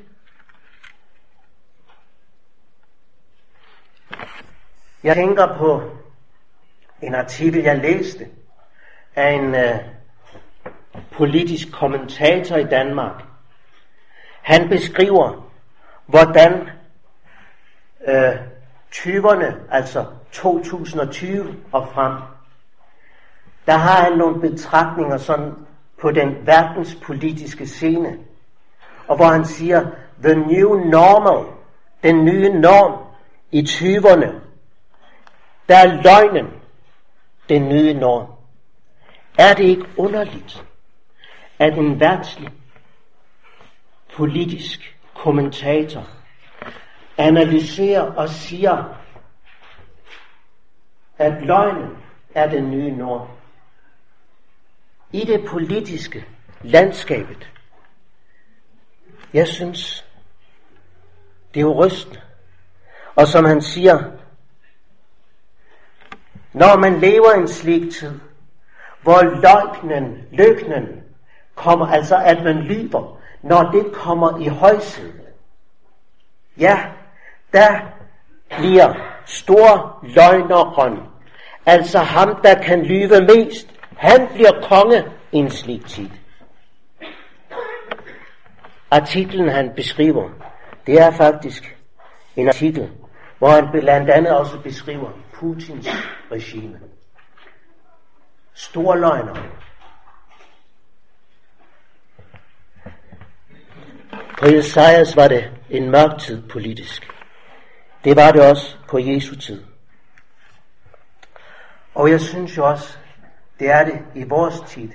Jeg 5.05 5.17
tænker 5.17 5.57
på 5.59 5.83
en 7.03 7.15
artikel, 7.15 7.63
jeg 7.63 7.79
læste 7.79 8.29
af 9.17 9.31
en 9.31 9.55
øh, 9.55 9.79
politisk 11.13 11.73
kommentator 11.73 12.57
i 12.57 12.65
Danmark. 12.65 13.23
Han 14.43 14.69
beskriver, 14.69 15.51
hvordan 16.07 16.69
øh, 18.09 18.35
20'erne, 18.95 19.55
altså 19.71 20.07
2020 20.33 21.57
og 21.73 21.89
frem, 21.95 22.13
der 23.67 23.73
har 23.77 24.03
han 24.05 24.13
nogle 24.13 24.41
betragtninger 24.41 25.17
sådan 25.17 25.55
på 26.01 26.11
den 26.11 26.47
verdenspolitiske 26.47 27.67
scene, 27.67 28.19
og 29.07 29.17
hvor 29.17 29.27
han 29.27 29.45
siger, 29.45 29.87
the 30.23 30.35
new 30.35 30.75
normal, 30.75 31.47
den 32.03 32.25
nye 32.25 32.49
norm 32.49 33.05
i 33.51 33.61
20'erne, 33.61 34.35
der 35.69 35.77
er 35.77 36.03
løgnen, 36.03 36.47
den 37.49 37.69
nye 37.69 37.95
norm. 37.95 38.27
Er 39.39 39.55
det 39.55 39.65
ikke 39.65 39.87
underligt, 39.97 40.65
at 41.59 41.79
en 41.79 42.01
værtslig 42.01 42.49
politisk 44.17 44.99
kommentator 45.15 46.07
analyserer 47.19 48.03
og 48.03 48.29
siger, 48.29 48.85
at 51.19 51.43
løgnen 51.43 51.97
er 52.35 52.51
den 52.51 52.71
nye 52.71 52.91
norm. 52.91 53.29
I 55.13 55.25
det 55.25 55.45
politiske 55.49 56.25
landskabet, 56.63 57.51
jeg 59.35 59.49
synes, 59.49 60.05
det 61.55 61.61
er 61.61 61.65
jo 61.65 61.85
rystende. 61.85 62.21
Og 63.17 63.29
som 63.29 63.45
han 63.45 63.63
siger, 63.63 64.03
når 66.53 66.79
man 66.79 67.01
lever 67.01 67.33
en 67.33 67.49
slik 67.49 67.93
tid, 67.93 68.21
hvor 69.03 69.23
løgnen, 69.23 70.25
løgnen 70.33 71.03
kommer, 71.55 71.87
altså 71.87 72.17
at 72.17 72.45
man 72.45 72.57
lyver, 72.57 73.21
når 73.43 73.71
det 73.71 73.93
kommer 73.93 74.39
i 74.39 74.49
højsædet, 74.49 75.21
ja, 76.59 76.85
der 77.53 77.81
bliver 78.49 78.95
stor 79.27 79.99
løgneren, 80.03 80.99
altså 81.67 81.99
ham, 81.99 82.43
der 82.43 82.63
kan 82.63 82.83
lyve 82.83 83.21
mest, 83.21 83.80
han 84.01 84.29
bliver 84.35 84.69
konge 84.69 85.05
i 85.33 85.37
en 85.37 85.51
slik 85.51 85.87
tid. 85.87 86.11
Artiklen 88.91 89.49
han 89.49 89.73
beskriver, 89.77 90.31
det 90.87 91.01
er 91.01 91.11
faktisk 91.11 91.77
en 92.37 92.49
artikel, 92.49 92.91
hvor 93.39 93.49
han 93.49 93.69
blandt 93.71 94.11
andet 94.11 94.37
også 94.37 94.59
beskriver 94.59 95.11
Putins 95.35 95.89
regime. 96.33 96.81
Store 98.55 99.01
løgner. 99.01 99.35
På 104.39 104.47
Jesajas 104.47 105.17
var 105.17 105.29
det 105.29 105.53
en 105.71 105.91
mørk 105.91 106.19
tid 106.19 106.49
politisk. 106.49 107.11
Det 108.05 108.17
var 108.17 108.33
det 108.33 108.51
også 108.51 108.77
på 108.89 108.99
Jesu 108.99 109.35
tid. 109.35 109.65
Og 111.95 112.11
jeg 112.11 112.21
synes 112.21 112.57
jo 112.57 112.69
også, 112.69 113.00
det 113.61 113.71
er 113.71 113.85
det 113.85 113.99
i 114.15 114.25
vores 114.25 114.61
tid. 114.61 114.91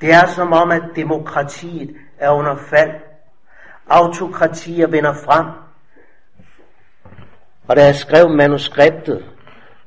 Det 0.00 0.12
er 0.12 0.26
som 0.26 0.52
om, 0.52 0.70
at 0.70 0.82
demokratiet 0.96 1.96
er 2.18 2.30
under 2.30 2.56
fald. 2.56 2.94
Autokratier 3.86 4.86
vender 4.86 5.14
frem. 5.14 5.46
Og 7.68 7.76
da 7.76 7.84
jeg 7.84 7.94
skrev 7.94 8.28
manuskriptet, 8.28 9.30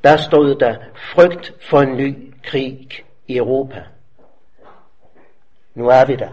der 0.04 0.18
stod 0.18 0.56
der 0.56 0.76
frygt 1.14 1.54
for 1.70 1.82
en 1.82 1.98
ny 1.98 2.34
krig 2.44 2.90
i 3.28 3.38
Europa. 3.38 3.84
Nu 5.76 5.88
er 5.88 6.06
vi 6.06 6.16
der. 6.16 6.30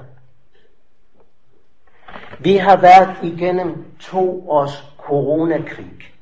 Vi 2.39 2.57
har 2.57 2.77
været 2.77 3.17
igennem 3.23 3.85
to 4.01 4.51
års 4.51 4.85
coronakrig. 4.99 6.18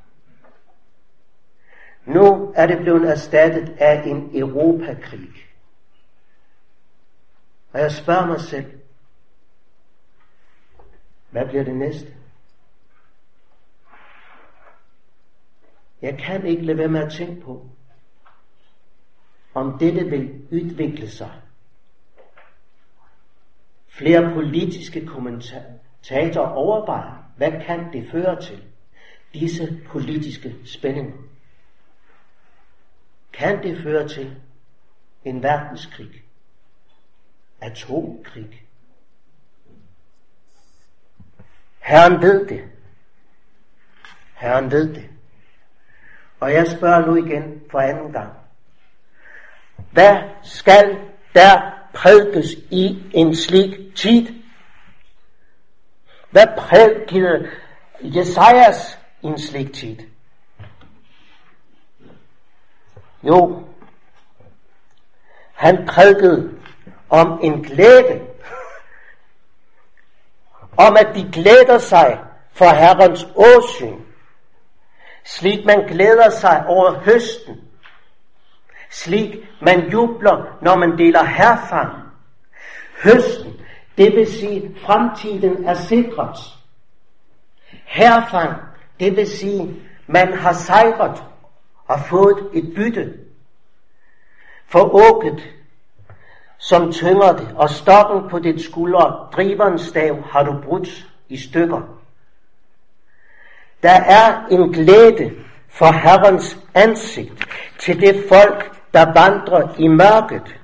Nu 2.06 2.52
er 2.56 2.66
det 2.66 2.78
blevet 2.78 3.10
erstattet 3.10 3.76
af 3.78 4.02
en 4.06 4.30
Europakrig. 4.34 5.30
Og 7.72 7.80
jeg 7.80 7.92
spørger 7.92 8.26
mig 8.26 8.40
selv, 8.40 8.80
hvad 11.30 11.46
bliver 11.46 11.64
det 11.64 11.76
næste? 11.76 12.14
Jeg 16.02 16.18
kan 16.18 16.46
ikke 16.46 16.62
lade 16.62 16.78
være 16.78 16.88
med 16.88 17.00
at 17.00 17.12
tænke 17.12 17.40
på, 17.40 17.66
om 19.54 19.78
dette 19.78 20.04
vil 20.04 20.46
udvikle 20.52 21.10
sig. 21.10 21.32
Flere 23.88 24.34
politiske 24.34 25.06
kommentatorer 25.06 26.48
overvejer, 26.48 27.32
hvad 27.36 27.52
kan 27.52 27.92
det 27.92 28.10
føre 28.10 28.40
til? 28.42 28.64
Disse 29.32 29.80
politiske 29.86 30.54
spændinger. 30.64 31.12
Kan 33.36 33.62
det 33.62 33.82
føre 33.82 34.08
til 34.08 34.36
en 35.24 35.42
verdenskrig? 35.42 36.22
Atomkrig? 37.60 38.62
Herren 41.80 42.22
ved 42.22 42.46
det. 42.46 42.64
Herren 44.34 44.70
ved 44.70 44.94
det. 44.94 45.10
Og 46.40 46.52
jeg 46.52 46.66
spørger 46.66 47.06
nu 47.06 47.26
igen 47.26 47.62
for 47.70 47.80
anden 47.80 48.12
gang. 48.12 48.32
Hvad 49.92 50.16
skal 50.42 50.98
der 51.34 51.72
prædikes 51.94 52.50
i 52.70 53.02
en 53.14 53.36
slik 53.36 53.96
tid? 53.96 54.42
Hvad 56.30 56.46
prædikede 56.58 57.50
Jesajas 58.00 58.98
i 59.22 59.26
en 59.26 59.38
slik 59.38 59.72
tid? 59.72 59.96
Jo, 63.26 63.62
han 65.54 65.86
prædikede 65.86 66.54
om 67.10 67.40
en 67.42 67.62
glæde. 67.62 68.20
om 70.78 70.96
at 70.96 71.08
de 71.14 71.30
glæder 71.32 71.78
sig 71.78 72.20
for 72.52 72.74
Herrens 72.74 73.26
åsyn. 73.36 74.00
Slik 75.24 75.66
man 75.66 75.86
glæder 75.88 76.30
sig 76.30 76.66
over 76.66 76.92
høsten. 76.92 77.60
Slik 78.90 79.36
man 79.60 79.90
jubler, 79.90 80.58
når 80.62 80.76
man 80.76 80.98
deler 80.98 81.24
herfang. 81.24 81.92
Høsten, 83.02 83.52
det 83.98 84.16
vil 84.16 84.32
sige, 84.32 84.74
fremtiden 84.78 85.64
er 85.64 85.74
sikret. 85.74 86.38
Herfang, 87.84 88.52
det 89.00 89.16
vil 89.16 89.26
sige, 89.26 89.82
man 90.06 90.32
har 90.32 90.52
sejret 90.52 91.24
har 91.86 92.06
fået 92.08 92.48
et 92.52 92.72
bytte. 92.74 93.14
For 94.68 94.94
åket, 95.10 95.48
som 96.58 96.92
tynger 96.92 97.32
det, 97.32 97.48
og 97.56 97.70
stokken 97.70 98.30
på 98.30 98.38
dit 98.38 98.62
skulder, 98.62 99.30
driverens 99.36 99.82
stav, 99.82 100.22
har 100.22 100.42
du 100.42 100.60
brudt 100.64 101.06
i 101.28 101.36
stykker. 101.36 101.80
Der 103.82 104.00
er 104.00 104.46
en 104.50 104.72
glæde 104.72 105.32
for 105.68 105.92
Herrens 105.92 106.58
ansigt 106.74 107.46
til 107.78 108.00
det 108.00 108.24
folk, 108.28 108.80
der 108.94 109.12
vandrer 109.12 109.74
i 109.78 109.88
mørket. 109.88 110.56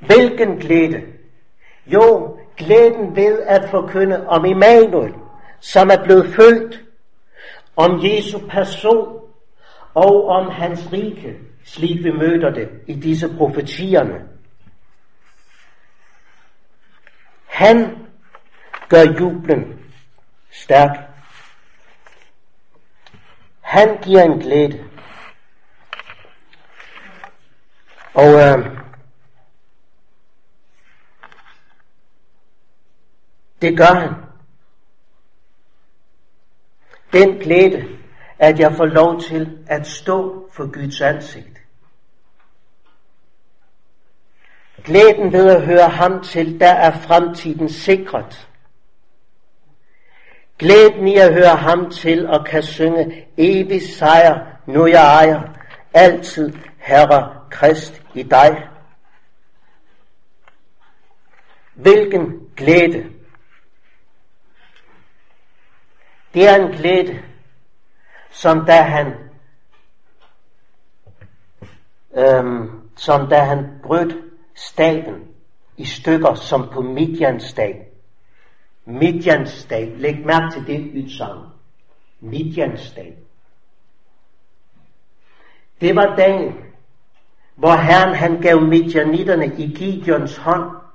Hvilken 0.00 0.58
glæde? 0.58 1.02
Jo, 1.86 2.38
glæden 2.56 3.16
ved 3.16 3.42
at 3.42 3.70
forkynde 3.70 4.28
om 4.28 4.44
Immanuel, 4.44 5.14
som 5.60 5.90
er 5.90 6.04
blevet 6.04 6.34
født, 6.34 6.85
om 7.76 8.00
Jesu 8.04 8.38
person 8.48 9.20
og 9.94 10.28
om 10.28 10.50
hans 10.50 10.92
rike, 10.92 11.38
slik 11.64 12.04
vi 12.04 12.10
møder 12.10 12.50
det 12.50 12.70
i 12.86 12.94
disse 12.94 13.36
profetierne. 13.36 14.28
Han 17.46 18.06
gør 18.88 19.02
jublen 19.20 19.80
stærk. 20.50 20.90
Han 23.60 23.98
giver 24.02 24.22
en 24.22 24.38
glæde. 24.38 24.84
Og 28.14 28.32
øh, 28.32 28.78
det 33.62 33.76
gør 33.76 33.94
han. 33.94 34.25
Den 37.16 37.38
glæde, 37.38 37.84
at 38.38 38.58
jeg 38.58 38.72
får 38.72 38.84
lov 38.84 39.20
til 39.20 39.58
at 39.66 39.86
stå 39.86 40.48
for 40.52 40.72
Guds 40.72 41.00
ansigt. 41.00 41.60
Glæden 44.84 45.32
ved 45.32 45.50
at 45.50 45.62
høre 45.62 45.88
ham 45.88 46.22
til, 46.22 46.60
der 46.60 46.72
er 46.72 46.98
fremtiden 46.98 47.68
sikret. 47.68 48.48
Glæden 50.58 51.08
i 51.08 51.16
at 51.16 51.34
høre 51.34 51.56
ham 51.56 51.90
til 51.90 52.26
og 52.26 52.46
kan 52.46 52.62
synge 52.62 53.26
evig 53.36 53.82
sejr, 53.82 54.46
nu 54.66 54.86
jeg 54.86 55.14
ejer, 55.14 55.40
altid 55.94 56.52
Herre 56.78 57.40
Krist 57.50 58.02
i 58.14 58.22
dig. 58.22 58.68
Hvilken 61.74 62.40
glæde! 62.56 63.15
Det 66.36 66.48
er 66.48 66.56
en 66.56 66.72
glæde, 66.72 67.22
som 68.30 68.64
da 68.64 68.80
han, 68.82 69.12
øhm, 72.14 72.70
som 72.96 73.28
da 73.28 73.38
han 73.38 73.66
brød 73.82 74.22
staten 74.54 75.14
i 75.76 75.84
stykker, 75.84 76.34
som 76.34 76.68
på 76.72 76.80
Midjans 76.80 77.52
dag. 77.52 77.88
Midjans 78.84 79.64
dag. 79.70 79.92
Læg 79.96 80.26
mærke 80.26 80.54
til 80.54 80.66
det 80.66 81.02
udsagn. 81.02 81.46
Midjans 82.20 82.92
dag. 82.96 83.16
Det 85.80 85.96
var 85.96 86.16
dagen, 86.16 86.54
hvor 87.54 87.76
Herren 87.76 88.14
han 88.14 88.40
gav 88.40 88.60
midjanitterne 88.60 89.46
i 89.46 89.66
Gideons 89.66 90.36
hånd. 90.36 90.85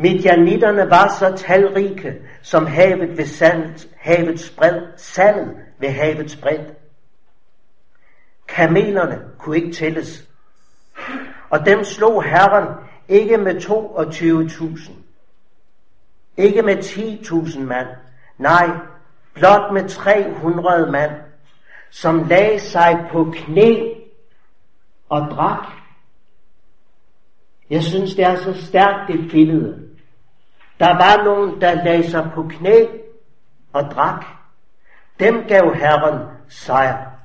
Midjanitterne 0.00 0.90
var 0.90 1.16
så 1.18 1.36
talrige 1.36 2.14
som 2.42 2.66
havet 2.66 3.18
ved 3.18 3.26
sandet, 3.26 3.88
havets 3.96 4.50
bred, 4.50 4.82
sandet 4.96 5.56
ved 5.78 5.88
havets 5.88 6.36
bred. 6.36 6.58
Kamelerne 8.48 9.20
kunne 9.38 9.56
ikke 9.56 9.72
tælles. 9.72 10.28
Og 11.50 11.66
dem 11.66 11.84
slog 11.84 12.24
Herren 12.24 12.68
ikke 13.08 13.36
med 13.36 13.54
22.000. 13.54 14.92
Ikke 16.36 16.62
med 16.62 16.76
10.000 16.76 17.60
mand. 17.60 17.88
Nej, 18.38 18.70
blot 19.34 19.72
med 19.72 19.88
300 19.88 20.92
mand, 20.92 21.12
som 21.90 22.28
lagde 22.28 22.60
sig 22.60 23.06
på 23.12 23.32
knæ 23.36 23.94
og 25.08 25.20
drak. 25.20 25.66
Jeg 27.70 27.82
synes, 27.82 28.14
det 28.14 28.24
er 28.24 28.36
så 28.36 28.66
stærkt 28.66 29.10
et 29.10 29.30
billede. 29.30 29.87
Der 30.80 30.88
var 30.88 31.24
nogen, 31.24 31.60
der 31.60 31.84
lagde 31.84 32.10
sig 32.10 32.30
på 32.34 32.42
knæ 32.42 32.86
og 33.72 33.82
drak. 33.82 34.24
Dem 35.20 35.44
gav 35.48 35.74
Herren 35.74 36.26
sejr. 36.48 37.18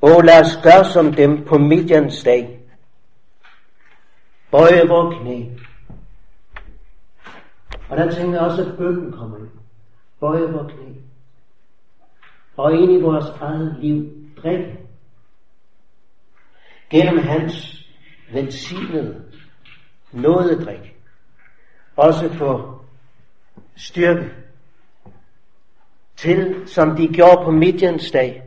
Og 0.00 0.24
lad 0.24 0.40
os 0.40 0.60
gøre 0.62 0.84
som 0.84 1.12
dem 1.12 1.44
på 1.44 1.58
Midjans 1.58 2.22
dag. 2.22 2.60
Bøje 4.50 4.88
vores 4.88 5.16
knæ. 5.20 5.44
Og 7.88 7.96
der 7.96 8.10
tænker 8.10 8.32
jeg 8.32 8.40
også, 8.40 8.62
at 8.62 8.76
bønden 8.78 9.12
kommer 9.12 9.38
ind. 9.38 9.48
Bøje 10.20 10.52
vores 10.52 10.72
knæ. 10.72 10.92
Og 12.56 12.72
ind 12.72 12.92
i 12.92 13.02
vores 13.02 13.26
eget 13.40 13.76
liv 13.80 14.04
drik. 14.42 14.66
Gennem 16.90 17.18
hans 17.18 17.84
velsignede 18.32 19.24
nådedrik. 20.12 20.97
Også 21.98 22.34
få 22.34 22.80
styrke 23.76 24.30
til, 26.16 26.68
som 26.68 26.96
de 26.96 27.08
gjorde 27.08 27.44
på 27.44 27.50
Midjans 27.50 28.10
dag. 28.10 28.42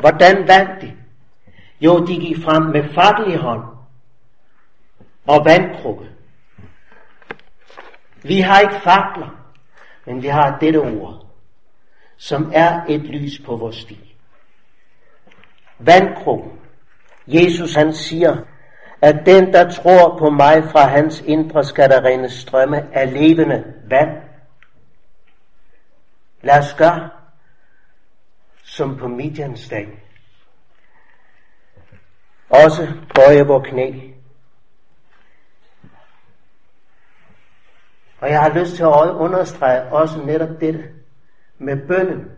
Hvordan 0.00 0.48
vandt 0.48 0.82
de? 0.82 0.96
Jo, 1.80 2.06
de 2.06 2.14
gik 2.14 2.44
frem 2.44 2.62
med 2.62 2.84
fakkel 2.94 3.32
i 3.34 3.36
hånd 3.36 3.62
og 5.26 5.44
vandkrukke. 5.44 6.08
Vi 8.22 8.40
har 8.40 8.60
ikke 8.60 8.80
fakler, 8.80 9.36
men 10.06 10.22
vi 10.22 10.28
har 10.28 10.58
dette 10.58 10.80
ord, 10.80 11.26
som 12.16 12.50
er 12.54 12.84
et 12.88 13.00
lys 13.00 13.38
på 13.46 13.56
vores 13.56 13.76
sti. 13.76 14.14
Vandkrukken. 15.78 16.52
Jesus 17.26 17.74
han 17.74 17.94
siger, 17.94 18.36
at 19.00 19.26
den, 19.26 19.52
der 19.52 19.70
tror 19.70 20.18
på 20.18 20.30
mig 20.30 20.64
fra 20.64 20.86
hans 20.86 21.20
indre, 21.20 21.64
skal 21.64 21.90
der 21.90 22.04
rene 22.04 22.30
strømme 22.30 22.94
af 22.94 23.12
levende 23.12 23.74
vand. 23.84 24.22
Lad 26.42 26.58
os 26.58 26.74
gøre, 26.74 27.10
som 28.62 28.96
på 28.96 29.08
Midians 29.08 29.68
dag. 29.68 30.04
Også 32.50 32.92
bøje 33.14 33.46
vores 33.46 33.68
knæ. 33.68 34.00
Og 38.20 38.30
jeg 38.30 38.40
har 38.40 38.58
lyst 38.58 38.76
til 38.76 38.82
at 38.82 39.10
understrege 39.10 39.92
også 39.92 40.20
netop 40.24 40.60
dette 40.60 40.84
med 41.58 41.86
bønnen. 41.88 42.30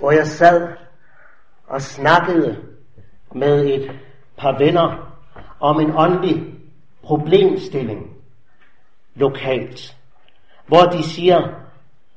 Og 0.00 0.14
jeg 0.14 0.26
sad 0.26 0.68
og 1.66 1.82
snakkede 1.82 2.64
med 3.34 3.64
et 3.64 4.00
par 4.38 4.58
venner 4.58 5.14
om 5.60 5.80
en 5.80 5.90
åndelig 5.96 6.54
problemstilling 7.02 8.16
lokalt, 9.14 9.96
hvor 10.66 10.82
de 10.92 11.02
siger, 11.02 11.38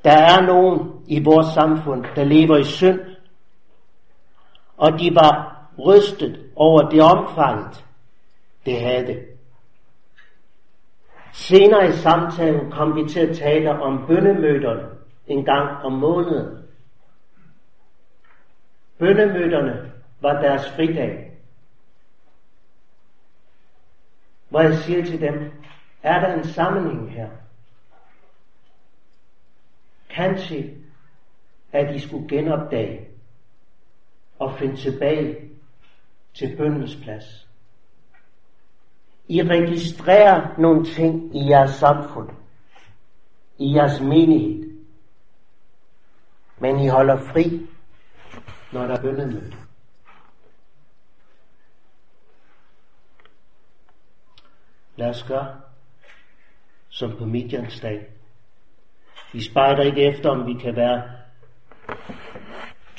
der 0.03 0.11
er 0.11 0.41
nogen 0.41 0.91
i 1.07 1.23
vores 1.23 1.47
samfund, 1.47 2.05
der 2.15 2.23
lever 2.23 2.57
i 2.57 2.63
synd, 2.63 2.99
og 4.77 4.99
de 4.99 5.15
var 5.15 5.61
rystet 5.87 6.49
over 6.55 6.89
det 6.89 7.01
omfanget, 7.01 7.85
det 8.65 8.81
havde. 8.81 9.25
Senere 11.33 11.87
i 11.87 11.91
samtalen 11.91 12.71
kom 12.71 12.95
vi 12.95 13.09
til 13.09 13.19
at 13.19 13.37
tale 13.37 13.71
om 13.71 14.05
bøndemøderne 14.07 14.83
en 15.27 15.45
gang 15.45 15.85
om 15.85 15.91
måneden. 15.91 16.57
Bøndemøderne 18.99 19.91
var 20.21 20.41
deres 20.41 20.71
fridag. 20.75 21.30
Hvor 24.51 24.61
jeg 24.61 24.77
siger 24.77 25.05
til 25.05 25.21
dem, 25.21 25.51
er 26.03 26.19
der 26.19 26.33
en 26.33 26.43
sammenhæng 26.43 27.11
her? 27.11 27.29
Kanskje, 30.09 30.75
at 31.71 31.95
I 31.95 31.99
skulle 31.99 32.27
genopdage 32.27 33.07
og 34.39 34.57
finde 34.57 34.75
tilbage 34.75 35.49
til 36.33 36.57
bøndens 36.57 36.95
plads. 36.95 37.47
I 39.27 39.41
registrerer 39.41 40.59
nogle 40.59 40.85
ting 40.85 41.35
i 41.35 41.49
jeres 41.49 41.71
samfund, 41.71 42.29
i 43.57 43.75
jeres 43.75 44.01
menighed, 44.01 44.71
men 46.59 46.79
I 46.79 46.87
holder 46.87 47.17
fri, 47.17 47.67
når 48.73 48.87
der 48.87 48.97
er 48.97 49.01
bøndemøde. 49.01 49.53
Lad 55.01 55.09
os 55.09 55.23
gøre, 55.23 55.61
som 56.89 57.17
på 57.17 57.25
Midjans 57.25 57.79
dag. 57.79 58.07
Vi 59.33 59.41
spejder 59.43 59.83
ikke 59.83 60.01
efter, 60.01 60.29
om 60.29 60.47
vi 60.47 60.53
kan 60.53 60.75
være 60.75 61.03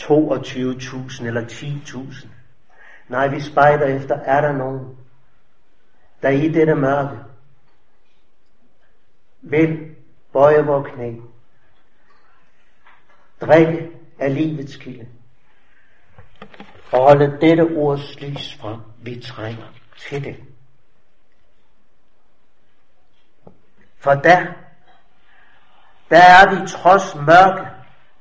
22.000 0.00 1.26
eller 1.26 1.44
10.000. 1.44 2.26
Nej, 3.08 3.28
vi 3.28 3.40
spejder 3.40 3.86
efter, 3.86 4.14
er 4.14 4.40
der 4.40 4.52
nogen, 4.52 4.98
der 6.22 6.28
i 6.28 6.48
dette 6.48 6.74
mørke 6.74 7.18
vil 9.40 9.94
bøje 10.32 10.64
vores 10.66 10.92
knæ, 10.92 11.14
drikke 13.40 13.90
af 14.18 14.34
livets 14.34 14.76
kilde, 14.76 15.08
og 16.92 16.98
holde 16.98 17.38
dette 17.40 17.62
ords 17.62 18.20
lys 18.20 18.54
frem. 18.54 18.80
Vi 19.02 19.20
trænger 19.20 19.72
til 19.98 20.24
det. 20.24 20.51
For 24.02 24.14
der, 24.14 24.46
der 26.10 26.22
er 26.22 26.50
vi 26.50 26.66
trods 26.68 27.14
mørke, 27.14 27.66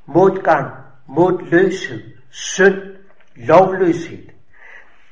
modgang, 0.05 0.71
modløshed, 1.07 2.17
synd, 2.31 2.81
lovløshed. 3.35 4.29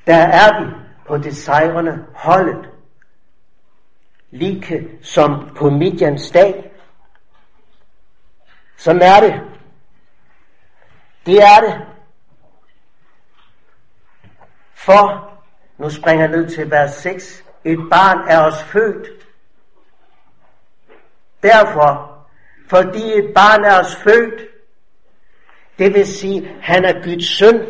Der 0.08 0.16
er 0.16 0.60
vi 0.60 0.72
på 1.08 1.18
det 1.18 1.38
sejrende 1.38 2.06
holdet, 2.14 2.70
like 4.32 4.90
som 5.02 5.56
på 5.58 5.70
Midjans 5.70 6.32
dag. 6.32 6.72
Sådan 8.78 9.02
er 9.02 9.20
det. 9.20 9.42
Det 11.26 11.44
er 11.44 11.60
det. 11.62 11.88
For, 14.74 15.34
nu 15.78 15.90
springer 15.90 16.24
jeg 16.24 16.38
ned 16.38 16.50
til 16.50 16.72
vers 16.72 16.94
6, 16.94 17.44
et 17.64 17.80
barn 17.92 18.28
er 18.28 18.40
os 18.40 18.64
født. 18.64 19.19
Derfor, 21.44 22.18
fordi 22.70 23.18
et 23.18 23.34
barn 23.36 23.64
er 23.64 23.80
os 23.80 23.96
født, 23.96 24.50
det 25.80 25.94
vil 25.94 26.08
sige, 26.08 26.56
han 26.62 26.86
er 26.86 27.04
Guds 27.04 27.38
søn. 27.38 27.62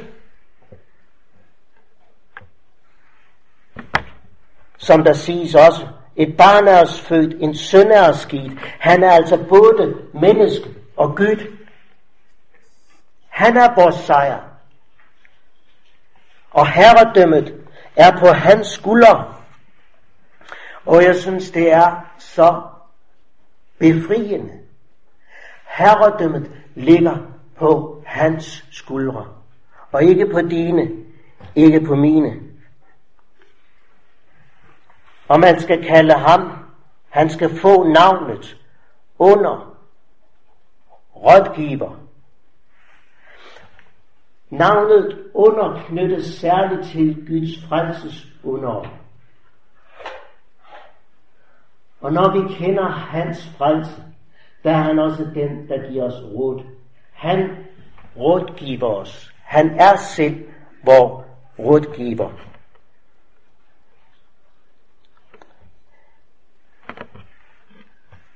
Som 4.78 5.04
der 5.04 5.14
siges 5.14 5.56
også, 5.56 5.88
et 6.16 6.38
barn 6.38 6.68
er 6.68 6.82
os 6.82 7.02
født, 7.02 7.44
en 7.44 7.56
søn 7.56 7.92
er 7.92 8.10
os 8.10 8.26
givet. 8.26 8.60
Han 8.80 9.04
er 9.04 9.12
altså 9.12 9.38
både 9.50 9.98
menneske 10.14 10.70
og 10.98 11.16
Gud. 11.16 11.58
Han 13.30 13.58
er 13.58 13.76
vores 13.76 13.96
sejr. 13.96 14.40
Og 16.52 16.68
herredømmet 16.68 17.54
er 17.96 18.20
på 18.20 18.28
hans 18.28 18.68
skulder. 18.68 19.46
Og 20.86 21.04
jeg 21.04 21.16
synes, 21.16 21.52
det 21.52 21.72
er 21.72 22.06
så 22.18 22.62
befriende 23.80 24.60
Herredømmet 25.80 26.52
ligger 26.76 27.18
på 27.56 28.04
hans 28.06 28.66
skuldre, 28.72 29.28
og 29.92 30.04
ikke 30.04 30.26
på 30.26 30.42
dine, 30.42 30.92
ikke 31.56 31.82
på 31.82 31.96
mine. 31.96 32.40
Og 35.28 35.40
man 35.40 35.60
skal 35.60 35.84
kalde 35.84 36.14
ham, 36.14 36.52
han 37.10 37.30
skal 37.30 37.58
få 37.58 37.84
navnet 37.84 38.58
under 39.20 39.78
rådgiver. 41.16 42.00
Navnet 44.50 45.26
under 45.34 45.84
knyttes 45.88 46.26
særligt 46.26 46.88
til 46.88 47.26
Guds 47.28 47.68
frelses 47.68 48.28
under. 48.44 48.86
Og 52.02 52.14
når 52.14 52.32
vi 52.32 52.54
kender 52.54 52.88
hans 52.88 53.50
frelse, 53.58 54.04
der 54.64 54.72
er 54.72 54.82
han 54.84 55.00
også 55.00 55.24
den, 55.24 55.68
der 55.70 55.92
giver 55.92 56.04
os 56.04 56.24
råd. 56.24 56.64
Han 57.14 57.68
rådgiver 58.18 58.88
os. 58.88 59.34
Han 59.44 59.80
er 59.80 59.96
selv 59.96 60.46
vor 60.84 61.26
rådgiver. 61.60 62.30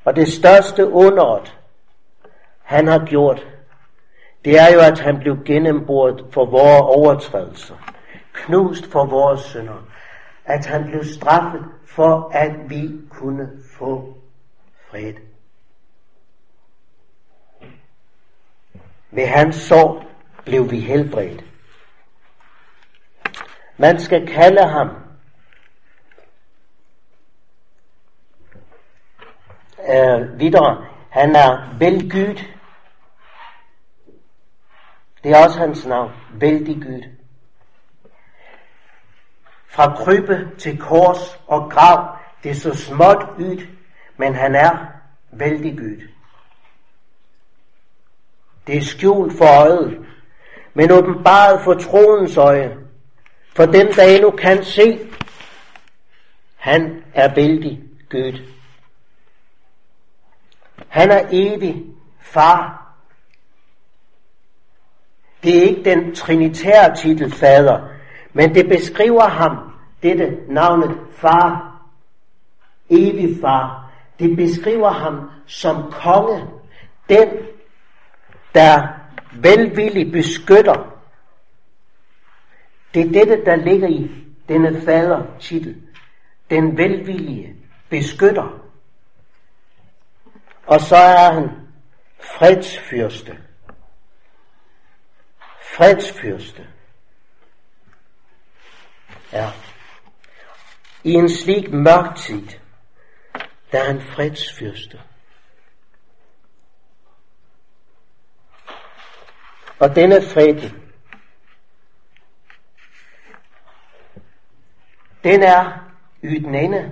Og 0.05 0.16
det 0.16 0.28
største 0.28 0.89
underet, 0.91 1.57
han 2.64 2.88
har 2.88 3.05
gjort, 3.05 3.47
det 4.45 4.59
er 4.59 4.74
jo, 4.74 4.80
at 4.80 4.99
han 4.99 5.20
blev 5.20 5.43
gennemboret 5.45 6.26
for 6.32 6.45
vores 6.45 6.97
overtrædelser, 6.97 7.76
knust 8.34 8.91
for 8.91 9.05
vores 9.05 9.41
synder, 9.41 9.88
at 10.45 10.66
han 10.66 10.84
blev 10.84 11.03
straffet 11.03 11.66
for, 11.95 12.29
at 12.33 12.69
vi 12.69 12.89
kunne 13.09 13.63
få 13.77 14.17
fred. 14.89 15.13
Ved 19.11 19.27
hans 19.27 19.55
sår 19.55 20.05
blev 20.45 20.71
vi 20.71 20.79
helbredt. 20.79 21.45
Man 23.77 23.99
skal 23.99 24.27
kalde 24.27 24.67
ham 24.67 24.89
øh, 29.79 30.39
videre. 30.39 30.85
Han 31.09 31.35
er 31.35 31.77
velgyd. 31.79 32.35
Det 35.23 35.31
er 35.31 35.43
også 35.45 35.59
hans 35.59 35.85
navn. 35.85 36.11
Vældig 36.33 36.75
Gud. 36.75 37.12
Fra 39.74 39.95
krybbe 39.95 40.49
til 40.57 40.78
kors 40.78 41.39
og 41.47 41.71
grav, 41.71 42.17
det 42.43 42.51
er 42.51 42.55
så 42.55 42.76
småt 42.76 43.26
ydt, 43.39 43.67
men 44.17 44.36
han 44.36 44.55
er 44.55 44.78
vældig 45.32 45.74
ydt. 45.80 46.09
Det 48.67 48.78
er 48.78 48.82
skjult 48.82 49.38
for 49.38 49.45
øjet, 49.45 49.99
men 50.74 50.91
åbenbaret 50.91 51.61
for 51.63 51.74
troens 51.74 52.38
øje. 52.38 52.78
For 53.55 53.65
dem, 53.65 53.93
der 53.93 54.03
endnu 54.03 54.32
kan 54.32 54.63
se, 54.63 54.99
han 56.55 57.03
er 57.13 57.34
vældig 57.34 57.84
Gud. 58.09 58.39
Han 60.88 61.11
er 61.11 61.28
evig 61.32 61.84
far. 62.21 62.93
Det 65.43 65.57
er 65.57 65.61
ikke 65.61 65.84
den 65.84 66.15
trinitære 66.15 66.95
titel 66.95 67.32
fader, 67.32 67.92
men 68.34 68.55
det 68.55 68.69
beskriver 68.69 69.27
ham, 69.27 69.57
dette 70.03 70.38
navnet 70.47 70.97
far, 71.11 71.79
evig 72.89 73.41
far. 73.41 73.91
Det 74.19 74.36
beskriver 74.38 74.89
ham 74.89 75.29
som 75.47 75.91
konge, 75.91 76.47
den, 77.09 77.29
der 78.53 78.88
velvilligt 79.34 80.11
beskytter. 80.11 80.99
Det 82.93 83.01
er 83.01 83.11
dette, 83.11 83.45
der 83.45 83.55
ligger 83.55 83.88
i 83.88 84.11
denne 84.47 84.81
fader 84.81 85.23
titel. 85.39 85.75
Den 86.49 86.77
velvillige 86.77 87.55
beskytter. 87.89 88.59
Og 90.65 90.81
så 90.81 90.95
er 90.95 91.31
han 91.31 91.49
fredsfyrste. 92.19 93.38
Fredsfyrste 95.75 96.67
er. 99.34 99.51
I 101.03 101.13
en 101.13 101.29
slik 101.29 101.71
mørk 101.71 102.15
tid, 102.15 102.47
der 103.71 103.84
er 103.84 103.89
en 103.89 104.01
fredsfyrste. 104.01 105.01
Og 109.79 109.95
denne 109.95 110.21
fred, 110.21 110.69
den 115.23 115.43
er 115.43 115.89
uden 116.23 116.55
ende. 116.55 116.91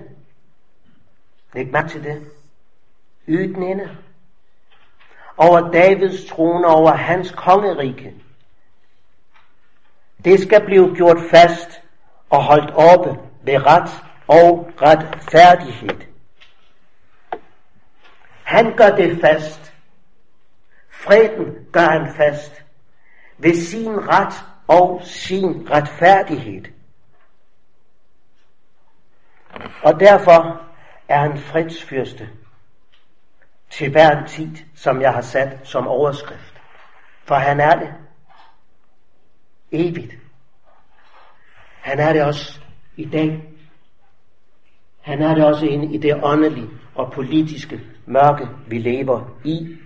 Læg 1.54 1.72
mærke 1.72 1.90
til 1.90 2.04
det. 2.04 2.32
Uden 3.28 3.64
ende. 3.64 3.98
Over 5.38 5.72
Davids 5.72 6.26
trone, 6.26 6.68
over 6.68 6.92
hans 6.92 7.32
kongerike. 7.32 8.14
Det 10.26 10.40
skal 10.40 10.66
blive 10.66 10.96
gjort 10.96 11.18
fast 11.32 11.81
og 12.32 12.44
holdt 12.44 12.72
oppe 12.72 13.20
ved 13.44 13.66
ret 13.66 14.04
og 14.28 14.72
retfærdighed. 14.82 16.02
Han 18.44 18.76
gør 18.76 18.90
det 18.90 19.22
fast. 19.22 19.74
Freden 20.90 21.68
gør 21.72 21.86
han 21.86 22.14
fast 22.16 22.66
ved 23.38 23.56
sin 23.56 24.08
ret 24.10 24.34
og 24.68 25.02
sin 25.04 25.72
retfærdighed. 25.72 26.66
Og 29.84 30.00
derfor 30.00 30.62
er 31.08 31.18
han 31.18 31.38
fredsfyrste 31.38 32.30
til 33.70 33.92
hver 33.92 34.26
tid, 34.26 34.58
som 34.76 35.02
jeg 35.02 35.14
har 35.14 35.22
sat 35.22 35.60
som 35.64 35.88
overskrift. 35.88 36.62
For 37.24 37.36
han 37.36 37.60
er 37.60 37.76
det 37.80 37.94
evigt. 39.72 40.21
Han 41.82 42.00
er 42.00 42.14
det 42.14 42.24
også 42.24 42.60
i 42.96 43.06
dag. 43.06 43.44
Han 45.02 45.22
er 45.22 45.36
det 45.36 45.46
også 45.46 45.66
inde 45.66 45.94
i 45.96 45.98
det 45.98 46.24
åndelige 46.24 46.70
og 46.96 47.12
politiske 47.12 47.82
mørke, 48.06 48.48
vi 48.68 48.78
lever 48.78 49.40
i. 49.44 49.78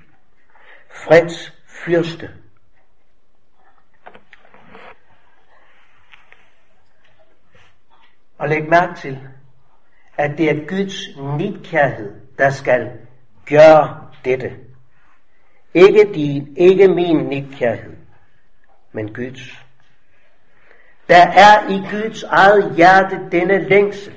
Freds 0.89 1.54
fyrste. 1.68 2.30
Og 8.38 8.50
læg 8.50 8.70
mærke 8.70 9.00
til, 9.00 9.20
at 10.18 10.38
det 10.38 10.50
er 10.50 10.68
Guds 10.68 11.18
nidkærhed, 11.38 12.22
der 12.38 12.50
skal 12.50 12.91
gøre 13.50 14.08
dette. 14.26 14.56
Ikke 15.74 16.14
din, 16.14 16.58
ikke 16.58 16.88
min 16.88 17.18
nidkærhed, 17.18 17.96
men 18.91 19.14
Guds. 19.14 19.64
Der 21.08 21.28
er 21.28 21.70
i 21.70 21.84
Guds 21.91 22.24
eget 22.24 22.76
hjerte 22.76 23.20
denne 23.32 23.70
længsel 23.70 24.14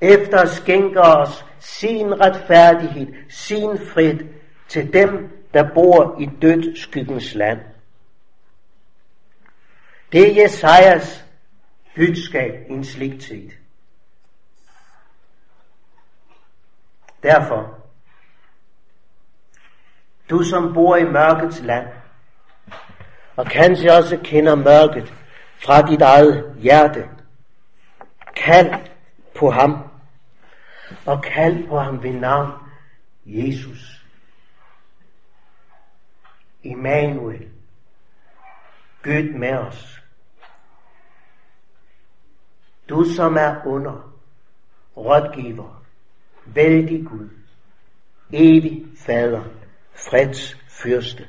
efter 0.00 0.38
at 0.38 0.48
skænke 0.48 1.00
os 1.00 1.44
sin 1.58 2.20
retfærdighed, 2.20 3.14
sin 3.30 3.78
fred 3.92 4.18
til 4.68 4.92
dem, 4.92 5.44
der 5.54 5.74
bor 5.74 6.16
i 6.20 6.30
død 6.42 6.76
skyggens 6.76 7.34
land. 7.34 7.60
Det 10.12 10.38
er 10.38 10.42
Jesajas 10.42 11.24
budskab 11.96 12.70
i 12.70 12.72
en 12.72 12.84
slik 12.84 13.20
tid. 13.20 13.50
Derfor, 17.22 17.78
du 20.30 20.42
som 20.42 20.74
bor 20.74 20.96
i 20.96 21.04
mørkets 21.04 21.60
land, 21.60 21.86
og 23.36 23.46
kanskje 23.46 23.92
også 23.92 24.18
kender 24.24 24.54
mørket 24.54 25.14
fra 25.58 25.82
dit 25.82 26.00
eget 26.00 26.54
hjerte, 26.58 27.08
kald 28.36 28.74
på 29.38 29.50
ham, 29.50 29.78
og 31.06 31.22
kald 31.22 31.68
på 31.68 31.78
ham 31.78 32.02
ved 32.02 32.12
navn 32.12 32.52
Jesus. 33.26 34.04
Immanuel. 36.62 37.48
Gud 39.02 39.38
med 39.38 39.52
os. 39.52 40.02
Du 42.88 43.04
som 43.16 43.36
er 43.36 43.66
under, 43.66 44.14
rådgiver, 44.96 45.84
vældig 46.46 47.06
Gud, 47.06 47.28
evig 48.32 48.86
fader, 48.96 49.44
freds 49.94 50.56
fyrste. 50.68 51.28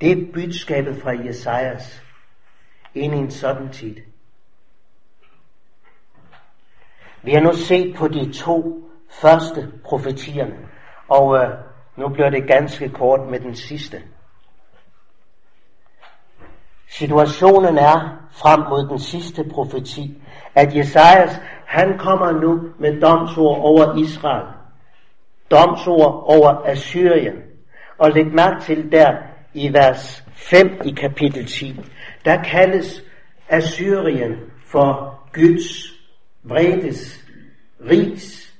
Det 0.00 0.12
er 0.12 0.32
budskabet 0.34 1.02
fra 1.02 1.10
Jesajas 1.10 2.02
ind 2.94 3.14
i 3.14 3.18
en 3.18 3.30
sådan 3.30 3.68
tid. 3.72 3.96
Vi 7.22 7.32
har 7.32 7.40
nu 7.40 7.52
set 7.52 7.96
på 7.96 8.08
de 8.08 8.32
to 8.32 8.88
første 9.10 9.72
profetierne. 9.84 10.56
Og 11.08 11.36
øh, 11.36 11.50
nu 11.96 12.08
bliver 12.08 12.30
det 12.30 12.48
ganske 12.48 12.88
kort 12.88 13.20
med 13.30 13.40
den 13.40 13.54
sidste. 13.54 14.02
Situationen 16.88 17.78
er 17.78 18.26
frem 18.30 18.60
mod 18.60 18.88
den 18.88 18.98
sidste 18.98 19.44
profeti, 19.44 20.22
at 20.54 20.76
Jesajas, 20.76 21.40
han 21.66 21.98
kommer 21.98 22.32
nu 22.32 22.60
med 22.78 23.00
domsord 23.00 23.58
over 23.58 23.96
Israel. 23.96 24.46
Domsord 25.50 26.24
over 26.26 26.62
Assyrien. 26.64 27.36
Og 27.98 28.10
læg 28.10 28.26
mærke 28.26 28.60
til 28.60 28.92
der 28.92 29.16
i 29.54 29.72
vers 29.72 30.24
5 30.32 30.80
i 30.84 30.90
kapitel 30.90 31.46
10, 31.46 31.80
der 32.24 32.42
kaldes 32.42 33.02
Assyrien 33.48 34.36
for 34.64 35.20
Guds 35.32 36.00
vredes 36.42 37.24
ris. 37.80 38.54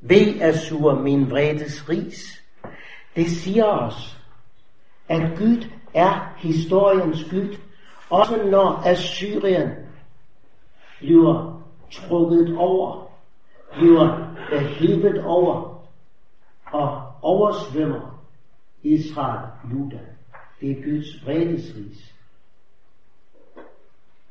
Ve 0.00 0.42
Assur 0.42 0.94
min 0.94 1.30
vredes 1.30 1.88
ris. 1.88 2.42
Det 3.16 3.30
siger 3.30 3.64
os, 3.64 4.18
at 5.08 5.38
Gud 5.38 5.64
er 5.94 6.34
historiens 6.38 7.26
Gud, 7.30 7.56
også 8.10 8.36
når 8.50 8.82
Assyrien 8.86 9.70
bliver 10.98 11.62
trukket 11.92 12.56
over, 12.56 13.10
bliver 13.72 14.34
hævet 14.62 15.24
over 15.24 15.84
og 16.72 17.02
oversvømmer 17.22 18.20
Israel, 18.82 19.46
Juda. 19.72 19.98
Det 20.60 20.70
er 20.70 20.82
Guds 20.82 21.24
vredesris. 21.24 22.14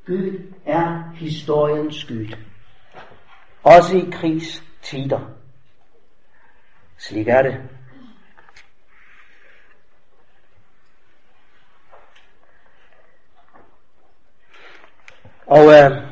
Gud 0.05 0.53
er 0.65 1.11
historiens 1.15 2.05
Gud. 2.05 2.37
Også 3.63 3.97
i 3.97 4.09
krigstider. 4.11 5.35
Slik 6.97 7.27
er 7.27 7.41
det. 7.41 7.57
Og 15.45 15.65
øh, 15.65 16.03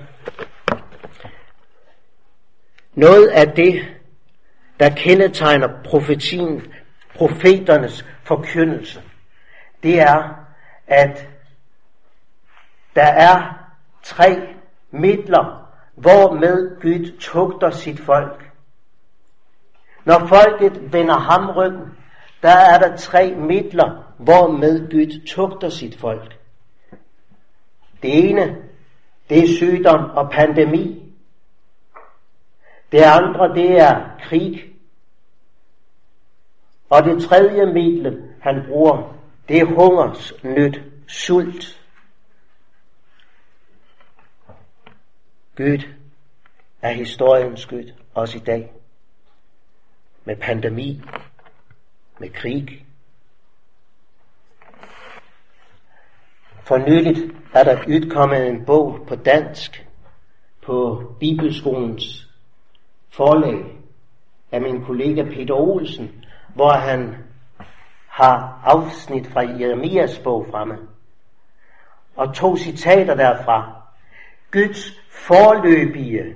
noget 2.93 3.27
af 3.27 3.47
det, 3.47 3.97
der 4.79 4.89
kendetegner 4.89 5.83
profetien, 5.85 6.73
profeternes 7.15 8.05
forkyndelse, 8.23 9.01
det 9.83 9.99
er, 10.01 10.45
at 10.87 11.27
der 12.95 13.05
er 13.05 13.53
tre 14.03 14.55
midler, 14.91 15.71
hvormed 15.95 16.81
Gud 16.81 17.19
tugter 17.19 17.69
sit 17.69 17.99
folk. 17.99 18.51
Når 20.05 20.27
folket 20.27 20.93
vender 20.93 21.17
ham 21.17 21.49
ryggen, 21.49 21.97
der 22.41 22.49
er 22.49 22.79
der 22.79 22.97
tre 22.97 23.35
midler, 23.35 24.13
hvormed 24.17 24.91
Gud 24.91 25.25
tugter 25.27 25.69
sit 25.69 25.99
folk. 25.99 26.37
Det 28.01 28.29
ene, 28.29 28.57
det 29.29 29.43
er 29.43 29.57
sygdom 29.57 30.09
og 30.09 30.31
pandemi. 30.31 31.13
Det 32.91 33.01
andre, 33.01 33.55
det 33.55 33.79
er 33.79 34.01
krig. 34.19 34.73
Og 36.89 37.03
det 37.03 37.23
tredje 37.23 37.65
middel, 37.65 38.23
han 38.41 38.63
bruger, 38.67 39.16
det 39.47 39.57
er 39.57 39.65
hungersnød, 39.65 40.73
sult. 41.07 41.81
Gud 45.55 45.83
er 46.81 46.91
historiens 46.91 47.65
Gud, 47.65 47.93
også 48.13 48.37
i 48.37 48.41
dag. 48.41 48.73
Med 50.25 50.35
pandemi, 50.35 51.01
med 52.19 52.29
krig. 52.29 52.85
For 56.63 56.77
nyligt 56.77 57.35
er 57.53 57.63
der 57.63 57.83
udkommet 57.87 58.47
en 58.47 58.65
bog 58.65 59.05
på 59.07 59.15
dansk 59.15 59.87
på 60.61 61.03
Bibelskolens 61.19 62.27
forlag 63.09 63.77
af 64.51 64.61
min 64.61 64.85
kollega 64.85 65.23
Peter 65.23 65.53
Olsen, 65.53 66.25
hvor 66.55 66.71
han 66.71 67.26
har 68.17 68.61
afsnit 68.63 69.27
fra 69.27 69.41
Jeremias 69.41 70.19
bog 70.19 70.47
fremme. 70.51 70.77
Og 72.15 72.33
to 72.33 72.57
citater 72.57 73.15
derfra. 73.15 73.71
Guds 74.51 74.91
forløbige 75.11 76.35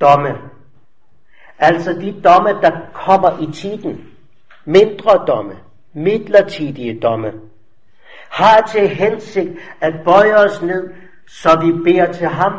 domme. 0.00 0.38
Altså 1.58 1.92
de 1.92 2.20
domme, 2.24 2.50
der 2.50 2.70
kommer 2.92 3.38
i 3.48 3.52
tiden. 3.52 4.08
Mindre 4.64 5.26
domme. 5.26 5.56
Midlertidige 5.92 7.00
domme. 7.00 7.32
Har 8.28 8.60
til 8.60 8.88
hensigt 8.88 9.50
at 9.80 9.94
bøje 10.04 10.34
os 10.36 10.62
ned, 10.62 10.94
så 11.26 11.60
vi 11.60 11.72
beder 11.72 12.12
til 12.12 12.26
ham. 12.26 12.52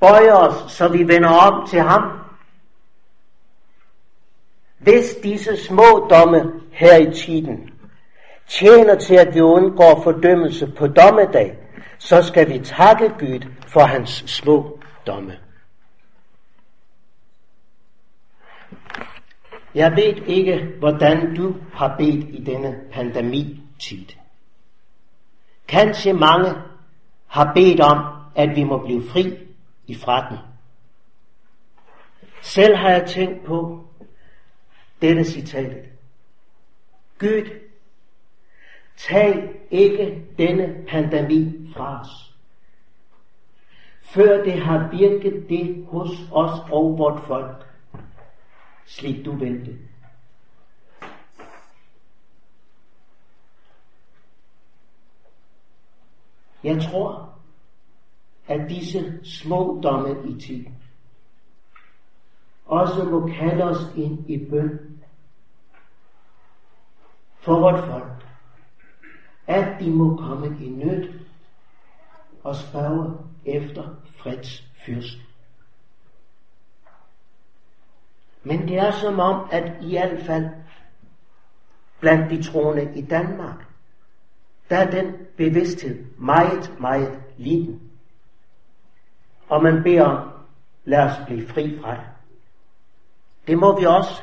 Bøje 0.00 0.32
os, 0.32 0.72
så 0.72 0.88
vi 0.88 1.08
vender 1.08 1.28
om 1.28 1.66
til 1.66 1.80
ham. 1.80 2.02
Hvis 4.78 5.14
disse 5.22 5.56
små 5.56 6.08
domme 6.10 6.59
her 6.80 6.96
i 6.96 7.14
tiden 7.14 7.70
tjener 8.46 8.94
til, 8.94 9.14
at 9.14 9.34
vi 9.34 9.40
undgår 9.40 10.00
fordømmelse 10.02 10.66
på 10.66 10.86
dommedag, 10.86 11.58
så 11.98 12.22
skal 12.22 12.48
vi 12.48 12.58
takke 12.58 13.08
Gud 13.08 13.40
for 13.66 13.80
hans 13.80 14.10
små 14.26 14.80
domme. 15.06 15.38
Jeg 19.74 19.92
ved 19.96 20.26
ikke, 20.26 20.68
hvordan 20.78 21.34
du 21.34 21.56
har 21.72 21.96
bedt 21.98 22.28
i 22.28 22.44
denne 22.44 22.80
pandemitid. 22.92 24.06
Kanskje 25.68 26.12
mange 26.12 26.54
har 27.26 27.52
bedt 27.54 27.80
om, 27.80 28.04
at 28.34 28.56
vi 28.56 28.64
må 28.64 28.78
blive 28.78 29.02
fri 29.10 29.38
i 29.86 29.94
fratten. 29.94 30.38
Selv 32.42 32.76
har 32.76 32.90
jeg 32.90 33.06
tænkt 33.06 33.44
på 33.44 33.84
dette 35.02 35.24
citat. 35.24 35.89
Gud, 37.20 37.50
tag 38.96 39.60
ikke 39.70 40.24
denne 40.38 40.84
pandemi 40.88 41.72
fra 41.74 42.00
os, 42.00 42.34
før 44.00 44.44
det 44.44 44.60
har 44.62 44.90
virket 44.90 45.48
det 45.48 45.86
hos 45.88 46.10
os 46.32 46.60
og 46.72 46.98
vort 46.98 47.20
folk, 47.26 47.66
slik 48.86 49.24
du 49.24 49.32
vil 49.32 49.66
det. 49.66 49.78
Jeg 56.64 56.82
tror, 56.82 57.34
at 58.46 58.70
disse 58.70 59.20
små 59.24 59.80
domme 59.82 60.16
i 60.28 60.40
tiden 60.40 60.74
også 62.66 63.04
må 63.04 63.26
kalde 63.26 63.64
os 63.64 63.96
ind 63.96 64.30
i 64.30 64.46
bøn 64.50 64.89
for 67.40 67.60
vort 67.60 67.84
folk, 67.84 68.26
at 69.46 69.80
de 69.80 69.90
må 69.90 70.16
komme 70.16 70.56
i 70.60 70.68
nød 70.68 71.20
og 72.42 72.56
spørge 72.56 73.16
efter 73.44 73.84
freds 74.16 74.64
fyrst. 74.86 75.18
Men 78.42 78.68
det 78.68 78.78
er 78.78 78.90
som 78.90 79.20
om, 79.20 79.48
at 79.52 79.72
i 79.82 79.90
hvert 79.90 80.22
fald 80.26 80.48
blandt 82.00 82.30
de 82.30 82.42
troende 82.42 82.92
i 82.94 83.02
Danmark, 83.02 83.66
der 84.70 84.76
er 84.76 84.90
den 84.90 85.14
bevidsthed 85.36 86.04
meget, 86.18 86.80
meget 86.80 87.22
liten. 87.36 87.90
Og 89.48 89.62
man 89.62 89.82
beder 89.82 90.04
om, 90.04 90.28
lad 90.84 90.98
os 90.98 91.26
blive 91.26 91.48
fri 91.48 91.78
fra 91.80 91.90
det. 91.90 92.04
Det 93.46 93.58
må 93.58 93.80
vi 93.80 93.86
også. 93.86 94.22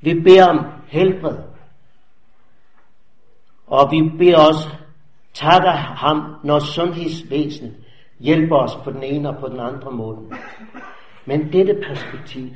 Vi 0.00 0.20
beder 0.20 0.48
om 0.48 0.66
helbred. 0.86 1.49
Og 3.70 3.90
vi 3.90 4.10
beder 4.18 4.38
også, 4.48 4.68
takker 5.34 5.70
ham, 5.70 6.34
når 6.44 6.58
sundhedsvæsenet 6.58 7.74
hjælper 8.18 8.56
os 8.56 8.76
på 8.84 8.90
den 8.90 9.02
ene 9.02 9.28
og 9.28 9.36
på 9.40 9.48
den 9.48 9.60
andre 9.60 9.92
måde. 9.92 10.18
Men 11.24 11.52
dette 11.52 11.82
perspektiv, 11.88 12.48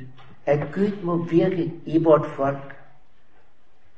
at 0.45 0.59
Gud 0.73 1.01
må 1.03 1.23
virke 1.23 1.73
i 1.85 2.03
vort 2.03 2.25
folk, 2.35 2.75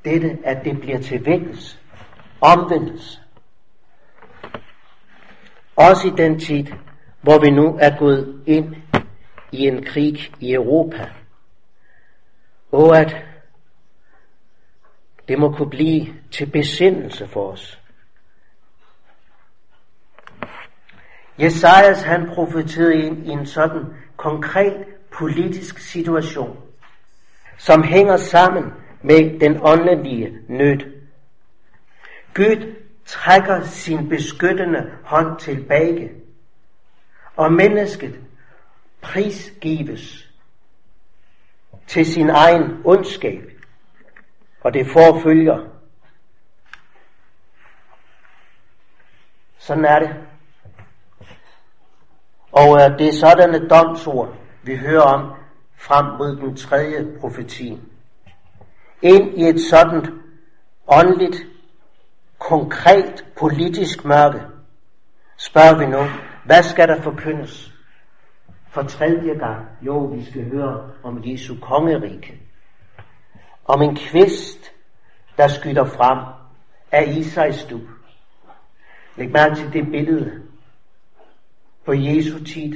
dette, 0.05 0.37
at 0.43 0.65
det 0.65 0.79
bliver 0.79 0.99
til 0.99 1.25
vækkelse, 1.25 1.77
omvendelse. 2.41 3.19
Også 5.75 6.07
i 6.07 6.11
den 6.17 6.39
tid, 6.39 6.65
hvor 7.21 7.39
vi 7.39 7.49
nu 7.49 7.77
er 7.81 7.97
gået 7.97 8.41
ind 8.45 8.75
i 9.51 9.67
en 9.67 9.83
krig 9.83 10.17
i 10.39 10.53
Europa. 10.53 11.09
Og 12.71 12.97
at 12.97 13.26
det 15.27 15.39
må 15.39 15.51
kunne 15.51 15.69
blive 15.69 16.07
til 16.31 16.45
besindelse 16.45 17.27
for 17.27 17.51
os. 17.51 17.79
Jesajas 21.39 22.03
han 22.03 22.29
profeterede 22.29 23.05
ind 23.05 23.27
i 23.27 23.29
en 23.29 23.45
sådan 23.45 23.85
konkret 24.17 24.85
politisk 25.11 25.79
situation. 25.79 26.57
som 27.57 27.83
hænger 27.83 28.17
sammen 28.17 28.63
med 29.01 29.39
den 29.39 29.59
åndelige 29.61 30.37
nød. 30.47 30.79
Gud 32.33 32.75
trækker 33.05 33.61
sin 33.61 34.09
beskyttende 34.09 34.91
hånd 35.03 35.39
tilbage, 35.39 36.11
og 37.35 37.53
mennesket 37.53 38.19
prisgives 39.01 40.29
til 41.87 42.05
sin 42.05 42.29
egen 42.29 42.81
ondskab, 42.85 43.46
og 44.61 44.73
det 44.73 44.87
forfølger. 44.87 45.59
Sådan 49.57 49.85
er 49.85 49.99
det. 49.99 50.15
Og 52.51 52.81
øh, 52.81 52.99
det 52.99 53.07
er 53.07 53.13
sådanne 53.13 53.69
domsord, 53.69 54.33
vi 54.63 54.75
hører 54.75 55.01
om 55.01 55.33
frem 55.75 56.05
mod 56.17 56.35
den 56.35 56.55
tredje 56.55 57.17
profeti. 57.19 57.81
Ind 59.01 59.39
i 59.39 59.43
et 59.43 59.61
sådan 59.61 60.05
åndeligt, 60.87 61.37
konkret 62.39 63.25
politisk 63.39 64.05
mørke, 64.05 64.41
spørger 65.37 65.77
vi 65.77 65.85
nu, 65.85 66.03
hvad 66.45 66.63
skal 66.63 66.87
der 66.87 67.01
forkyndes? 67.01 67.73
For 68.69 68.83
tredje 68.83 69.33
gang, 69.33 69.65
jo, 69.81 69.99
vi 69.99 70.25
skal 70.25 70.51
høre 70.51 70.89
om 71.03 71.21
Jesu 71.25 71.55
kongerige. 71.61 72.46
Om 73.67 73.81
en 73.81 73.95
kvist, 73.95 74.71
der 75.37 75.47
skyder 75.47 75.85
frem 75.85 76.19
af 76.91 77.07
Isais 77.07 77.55
stub. 77.55 77.81
Læg 79.15 79.31
mærke 79.31 79.55
til 79.55 79.73
det 79.73 79.91
billede. 79.91 80.43
På 81.85 81.93
Jesu 81.93 82.43
tid, 82.43 82.73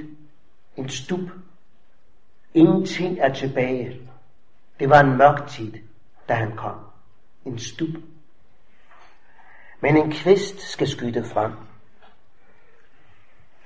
en 0.78 0.90
stub. 0.90 1.30
Ingenting 2.54 3.20
er 3.20 3.34
tilbage. 3.34 4.02
Det 4.80 4.90
var 4.90 5.00
en 5.00 5.18
mørk 5.18 5.48
tid, 5.48 5.74
da 6.30 6.34
han 6.34 6.56
kom. 6.56 6.76
En 7.46 7.60
stub. 7.60 7.90
Men 9.82 9.98
en 9.98 10.12
kvist 10.12 10.62
skal 10.62 10.88
skyde 10.88 11.24
frem. 11.24 11.52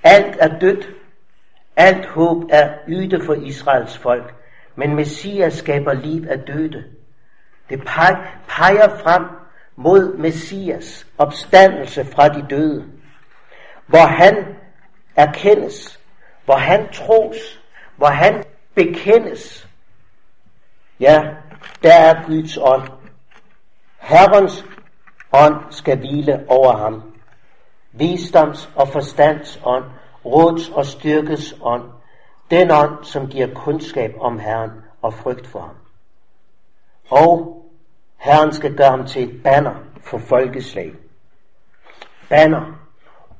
Alt 0.02 0.36
er 0.40 0.58
dødt. 0.58 0.88
Alt 1.76 2.06
håb 2.06 2.44
er 2.50 2.78
yde 2.88 3.24
for 3.24 3.34
Israels 3.34 3.98
folk. 3.98 4.34
Men 4.76 4.94
Messias 4.94 5.54
skaber 5.54 5.92
liv 5.92 6.28
af 6.28 6.38
døde. 6.38 6.95
Det 7.68 7.80
peger 8.48 8.96
frem 9.02 9.24
mod 9.76 10.16
Messias 10.16 11.06
opstandelse 11.18 12.04
fra 12.04 12.28
de 12.28 12.46
døde. 12.50 12.84
Hvor 13.86 14.06
han 14.06 14.56
erkendes, 15.16 16.00
hvor 16.44 16.56
han 16.56 16.88
tros, 16.92 17.60
hvor 17.96 18.06
han 18.06 18.44
bekendes. 18.74 19.68
Ja, 21.00 21.22
der 21.82 21.94
er 21.94 22.26
Guds 22.26 22.56
ånd. 22.56 22.88
Herrens 23.98 24.64
ånd 25.32 25.54
skal 25.70 25.98
hvile 25.98 26.44
over 26.48 26.76
ham. 26.76 27.12
Visdoms- 27.92 28.68
og 28.74 28.88
forstands 28.88 29.60
ånd, 29.64 29.84
råds- 30.24 30.70
og 30.70 30.86
styrkes 30.86 31.54
ånd. 31.62 31.82
Den 32.50 32.70
ånd, 32.70 33.04
som 33.04 33.26
giver 33.26 33.54
kundskab 33.54 34.14
om 34.20 34.38
Herren 34.38 34.70
og 35.02 35.14
frygt 35.14 35.46
for 35.46 35.60
ham. 35.60 35.76
Og 37.10 37.55
Herren 38.26 38.52
skal 38.52 38.76
gøre 38.76 38.90
ham 38.90 39.06
til 39.06 39.22
et 39.22 39.42
banner 39.42 39.74
for 40.02 40.18
folkeslag. 40.18 40.94
Banner. 42.28 42.78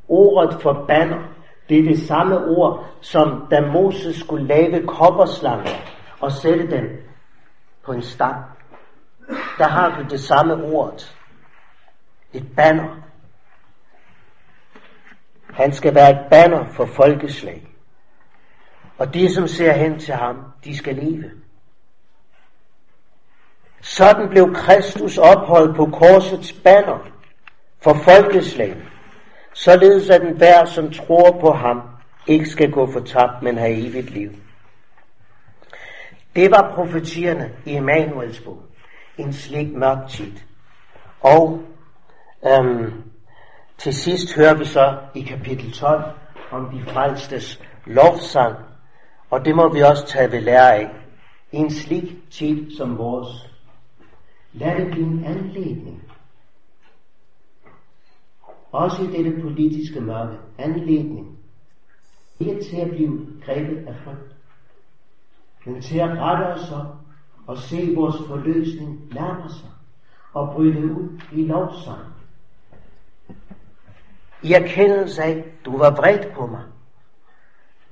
Ordet 0.09 0.63
for 0.63 0.85
banner, 0.89 1.23
det 1.69 1.79
er 1.79 1.83
det 1.83 1.99
samme 1.99 2.45
ord, 2.45 2.87
som 3.01 3.47
da 3.51 3.61
Moses 3.61 4.17
skulle 4.17 4.47
lave 4.47 4.87
kopperslanger 4.87 5.71
og 6.21 6.33
sætte 6.33 6.71
den 6.71 6.85
på 7.85 7.93
en 7.93 8.03
stang. 8.03 8.45
Der 9.59 9.69
har 9.69 9.99
du 9.99 10.09
det 10.11 10.21
samme 10.21 10.55
ord. 10.55 11.01
Et 12.33 12.57
banner. 12.57 12.97
Han 15.51 15.73
skal 15.73 15.95
være 15.95 16.11
et 16.11 16.27
banner 16.31 16.65
for 16.65 16.87
folkeslag. 16.87 17.69
Og 18.99 19.15
de, 19.15 19.35
som 19.35 19.47
ser 19.47 19.73
hen 19.73 19.99
til 19.99 20.15
ham, 20.15 20.37
de 20.65 20.77
skal 20.77 20.95
leve. 20.95 21.31
Sådan 23.87 24.29
blev 24.29 24.55
Kristus 24.55 25.19
opholdt 25.19 25.77
på 25.77 25.87
korsets 25.87 26.53
banner 26.53 26.99
for 27.83 27.95
folkeslag, 27.95 28.77
således 29.55 30.11
at 30.11 30.21
den 30.21 30.37
hver, 30.37 30.65
som 30.65 30.93
tror 30.93 31.39
på 31.41 31.53
ham, 31.53 31.83
ikke 32.27 32.47
skal 32.47 32.71
gå 32.71 32.93
fortabt, 32.93 33.43
men 33.43 33.59
have 33.59 33.89
evigt 33.89 34.11
liv. 34.11 34.31
Det 36.37 36.51
var 36.51 36.73
profetierne 36.75 37.51
i 37.65 37.75
Emanuels 37.75 38.41
bog. 38.41 38.63
En 39.19 39.33
slik 39.33 39.73
mørk 39.73 40.09
tid. 40.09 40.33
Og 41.21 41.61
øhm, 42.47 42.93
til 43.79 43.95
sidst 43.95 44.37
hører 44.37 44.55
vi 44.55 44.65
så 44.65 44.97
i 45.15 45.23
kapitel 45.23 45.73
12 45.73 46.03
om 46.51 46.71
de 46.71 46.85
frelstes 46.91 47.61
lovsang. 47.85 48.57
Og 49.31 49.45
det 49.45 49.57
må 49.57 49.73
vi 49.73 49.81
også 49.81 50.07
tage 50.07 50.33
ved 50.33 50.41
lære 50.41 50.75
af. 50.75 50.91
I 51.53 51.57
en 51.57 51.71
slik 51.71 52.31
tid 52.31 52.77
som 52.77 52.99
vores. 52.99 53.56
Lad 54.57 54.81
det 54.81 54.91
blive 54.91 55.07
en 55.07 55.25
anledning. 55.25 56.03
Også 58.73 59.03
i 59.03 59.07
dette 59.07 59.41
politiske 59.43 60.01
mørke. 60.01 60.37
Anledning. 60.59 61.39
Ikke 62.41 62.65
til 62.65 62.77
at 62.77 62.91
blive 62.91 63.27
grebet 63.45 63.87
af 63.87 63.95
frygt. 64.05 64.37
Men 65.67 65.83
til 65.83 65.99
at 65.99 66.19
rette 66.19 66.45
os 66.45 66.73
op 66.73 66.97
og 67.47 67.59
se 67.59 67.93
vores 67.97 68.17
forløsning 68.29 69.15
nærme 69.15 69.51
sig 69.51 69.71
og 70.33 70.53
bryde 70.55 70.93
ud 70.93 71.21
i 71.33 71.45
lovsang. 71.45 72.01
I 74.43 74.53
erkendelse 74.53 75.23
af, 75.23 75.45
du 75.65 75.79
var 75.79 75.91
vred 75.91 76.33
på 76.35 76.47
mig, 76.47 76.63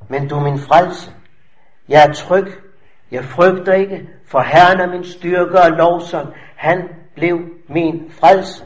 men 0.08 0.28
du 0.28 0.36
er 0.36 0.42
min 0.42 0.58
frelse. 0.58 1.12
Jeg 1.88 2.08
er 2.08 2.12
tryg, 2.12 2.46
jeg 3.10 3.24
frygter 3.24 3.72
ikke, 3.72 4.08
for 4.26 4.40
Herren 4.40 4.80
er 4.80 4.90
min 4.90 5.04
styrke 5.04 5.60
og 5.60 5.70
lovsang. 5.70 6.34
Han 6.56 6.88
blev 7.14 7.38
min 7.68 8.10
frelse. 8.10 8.64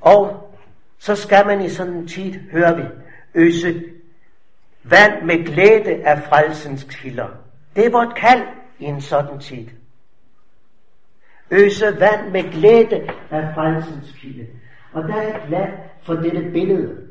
Og 0.00 0.52
så 0.98 1.14
skal 1.14 1.46
man 1.46 1.60
i 1.60 1.68
sådan 1.68 1.94
en 1.94 2.08
tid, 2.08 2.32
hører 2.50 2.76
vi, 2.76 2.82
øse 3.34 3.82
vand 4.82 5.24
med 5.24 5.44
glæde 5.44 6.06
af 6.06 6.22
frelsens 6.22 6.84
kilder. 6.84 7.28
Det 7.76 7.86
er 7.86 7.90
vort 7.90 8.16
kald 8.16 8.42
i 8.78 8.84
en 8.84 9.00
sådan 9.00 9.40
tid. 9.40 9.68
Øse 11.50 11.86
vand 12.00 12.30
med 12.30 12.52
glæde 12.52 13.08
af 13.30 13.54
frelsens 13.54 14.12
kilde. 14.20 14.46
Og 14.92 15.02
der 15.02 15.14
er 15.14 15.22
jeg 15.22 15.42
glad 15.48 15.66
for 16.02 16.14
dette 16.14 16.50
billede. 16.52 17.06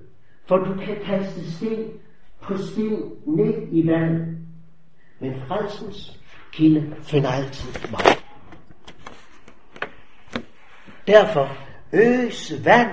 For 0.48 0.58
du 0.58 0.74
kan 0.74 0.96
kaste 1.06 1.52
sten 1.52 1.92
på 2.42 2.58
sten 2.58 3.12
ned 3.26 3.68
i 3.72 3.88
vandet. 3.88 4.38
Men 5.20 5.42
frelsens 5.48 6.20
kilde 6.56 6.96
finder 7.04 7.32
altid 7.32 7.74
mig. 7.92 8.18
Derfor 11.08 11.50
øs 11.94 12.54
vand 12.64 12.90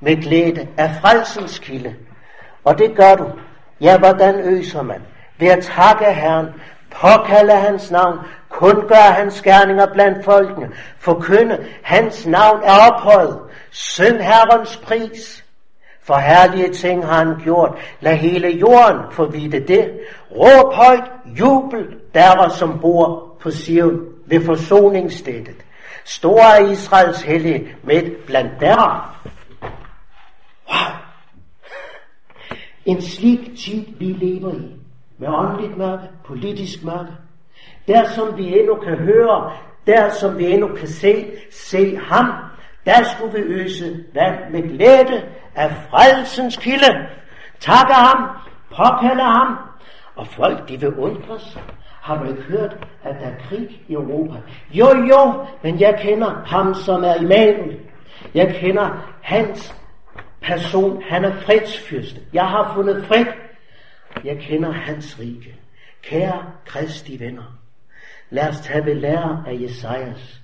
med 0.00 0.16
glæde 0.22 0.68
af 0.76 0.90
frelsens 1.00 1.58
kilde. 1.58 1.94
Og 2.64 2.78
det 2.78 2.96
gør 2.96 3.14
du. 3.14 3.30
Ja, 3.80 3.98
hvordan 3.98 4.34
øser 4.34 4.82
man? 4.82 5.02
Ved 5.38 5.48
at 5.48 5.64
takke 5.64 6.12
Herren, 6.12 6.46
påkalde 6.90 7.52
hans 7.56 7.90
navn, 7.90 8.18
kun 8.48 8.88
gør 8.88 9.12
hans 9.12 9.42
gerninger 9.42 9.92
blandt 9.92 10.24
folkene, 10.24 10.70
forkynde 10.98 11.66
hans 11.82 12.26
navn 12.26 12.62
er 12.64 12.90
ophøjet, 12.90 13.40
syng 13.70 14.24
Herrens 14.24 14.76
pris. 14.76 15.44
For 16.10 16.18
herlige 16.18 16.72
ting 16.72 17.06
har 17.06 17.24
han 17.24 17.40
gjort. 17.44 17.78
Lad 18.00 18.16
hele 18.16 18.48
jorden 18.48 19.00
få 19.12 19.26
vide 19.26 19.60
det. 19.60 19.90
Råb 20.30 20.74
højt, 20.74 21.04
jubel, 21.38 21.86
der 22.14 22.48
som 22.48 22.78
bor 22.80 23.36
på 23.40 23.50
Sion 23.50 24.00
ved 24.26 24.44
forsoningsstedet. 24.44 25.56
Stor 26.04 26.40
er 26.40 26.70
Israels 26.70 27.22
hellige 27.22 27.68
midt 27.82 28.26
blandt 28.26 28.50
der. 28.60 29.16
Wow. 30.68 30.96
En 32.84 33.02
slik 33.02 33.56
tid 33.58 33.84
vi 33.98 34.04
lever 34.04 34.54
i. 34.54 34.76
Med 35.18 35.28
åndeligt 35.28 35.78
mørke, 35.78 36.04
politisk 36.24 36.84
mørke. 36.84 37.12
Der 37.86 38.08
som 38.08 38.36
vi 38.36 38.58
endnu 38.58 38.74
kan 38.74 38.96
høre, 38.96 39.52
der 39.86 40.10
som 40.10 40.38
vi 40.38 40.52
endnu 40.52 40.68
kan 40.68 40.88
se, 40.88 41.26
se 41.50 41.96
ham. 41.96 42.26
Der 42.86 43.04
skulle 43.04 43.32
vi 43.32 43.40
øse 43.40 44.04
vand 44.14 44.52
med 44.52 44.62
glæde 44.62 45.22
af 45.60 45.70
frelsens 45.90 46.56
kilde. 46.56 47.08
takker 47.60 47.94
ham, 47.94 48.36
påkalder 48.70 49.24
ham. 49.24 49.58
Og 50.16 50.26
folk 50.26 50.68
de 50.68 50.80
vil 50.80 50.94
undres. 50.94 51.58
Har 52.00 52.22
du 52.22 52.28
ikke 52.28 52.42
hørt, 52.42 52.86
at 53.04 53.16
der 53.20 53.26
er 53.26 53.38
krig 53.48 53.82
i 53.88 53.92
Europa? 53.92 54.38
Jo, 54.70 54.86
jo, 54.86 55.46
men 55.62 55.80
jeg 55.80 55.98
kender 56.02 56.44
ham, 56.46 56.74
som 56.74 57.04
er 57.04 57.14
imamen. 57.14 57.76
Jeg 58.34 58.54
kender 58.54 59.14
hans 59.22 59.74
person. 60.42 61.02
Han 61.02 61.24
er 61.24 61.32
fredsfyrste. 61.32 62.20
Jeg 62.32 62.46
har 62.48 62.74
fundet 62.74 63.04
fred. 63.04 63.26
Jeg 64.24 64.38
kender 64.38 64.72
hans 64.72 65.18
rige. 65.20 65.54
Kære 66.02 66.42
Kristi 66.66 67.20
venner, 67.20 67.58
lad 68.30 68.48
os 68.48 68.60
tage 68.60 68.84
ved 68.84 68.94
lære 68.94 69.44
af 69.46 69.60
Jesajas 69.60 70.40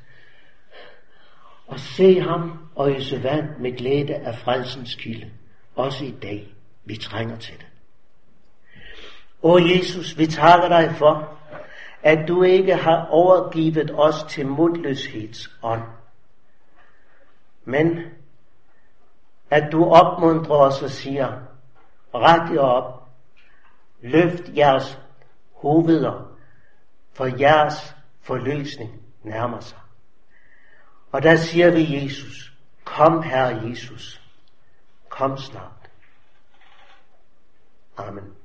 og 1.67 1.81
se 1.81 2.21
ham 2.21 2.59
og 2.75 2.91
øse 2.91 3.23
vand 3.23 3.49
med 3.59 3.77
glæde 3.77 4.15
af 4.15 4.35
frelsens 4.35 4.95
kilde, 4.95 5.31
også 5.77 6.05
i 6.05 6.11
dag. 6.11 6.55
Vi 6.85 6.97
trænger 6.97 7.37
til 7.37 7.55
det. 7.59 7.67
O 9.43 9.59
Jesus, 9.59 10.19
vi 10.19 10.27
takker 10.27 10.69
dig 10.69 10.95
for, 10.99 11.39
at 12.03 12.29
du 12.29 12.43
ikke 12.43 12.75
har 12.75 13.07
overgivet 13.07 13.91
os 13.95 14.25
til 14.29 14.47
modløsheds 14.47 15.51
men 17.65 18.01
at 19.51 19.73
du 19.73 19.85
opmuntrer 19.85 20.57
os 20.57 20.83
og 20.83 20.91
siger, 20.91 21.33
ret 22.15 22.55
jer 22.55 22.61
op, 22.61 23.09
løft 24.01 24.57
jeres 24.57 24.99
hoveder, 25.55 26.37
for 27.13 27.41
jeres 27.41 27.97
forløsning 28.21 29.01
nærmer 29.23 29.61
sig. 29.61 29.79
Og 31.17 31.23
der 31.23 31.37
siger 31.37 31.71
vi 31.71 31.95
Jesus, 31.95 32.53
kom 32.85 33.23
Herre 33.23 33.69
Jesus, 33.69 34.23
kom 35.09 35.39
snart. 35.39 35.91
Amen. 37.97 38.36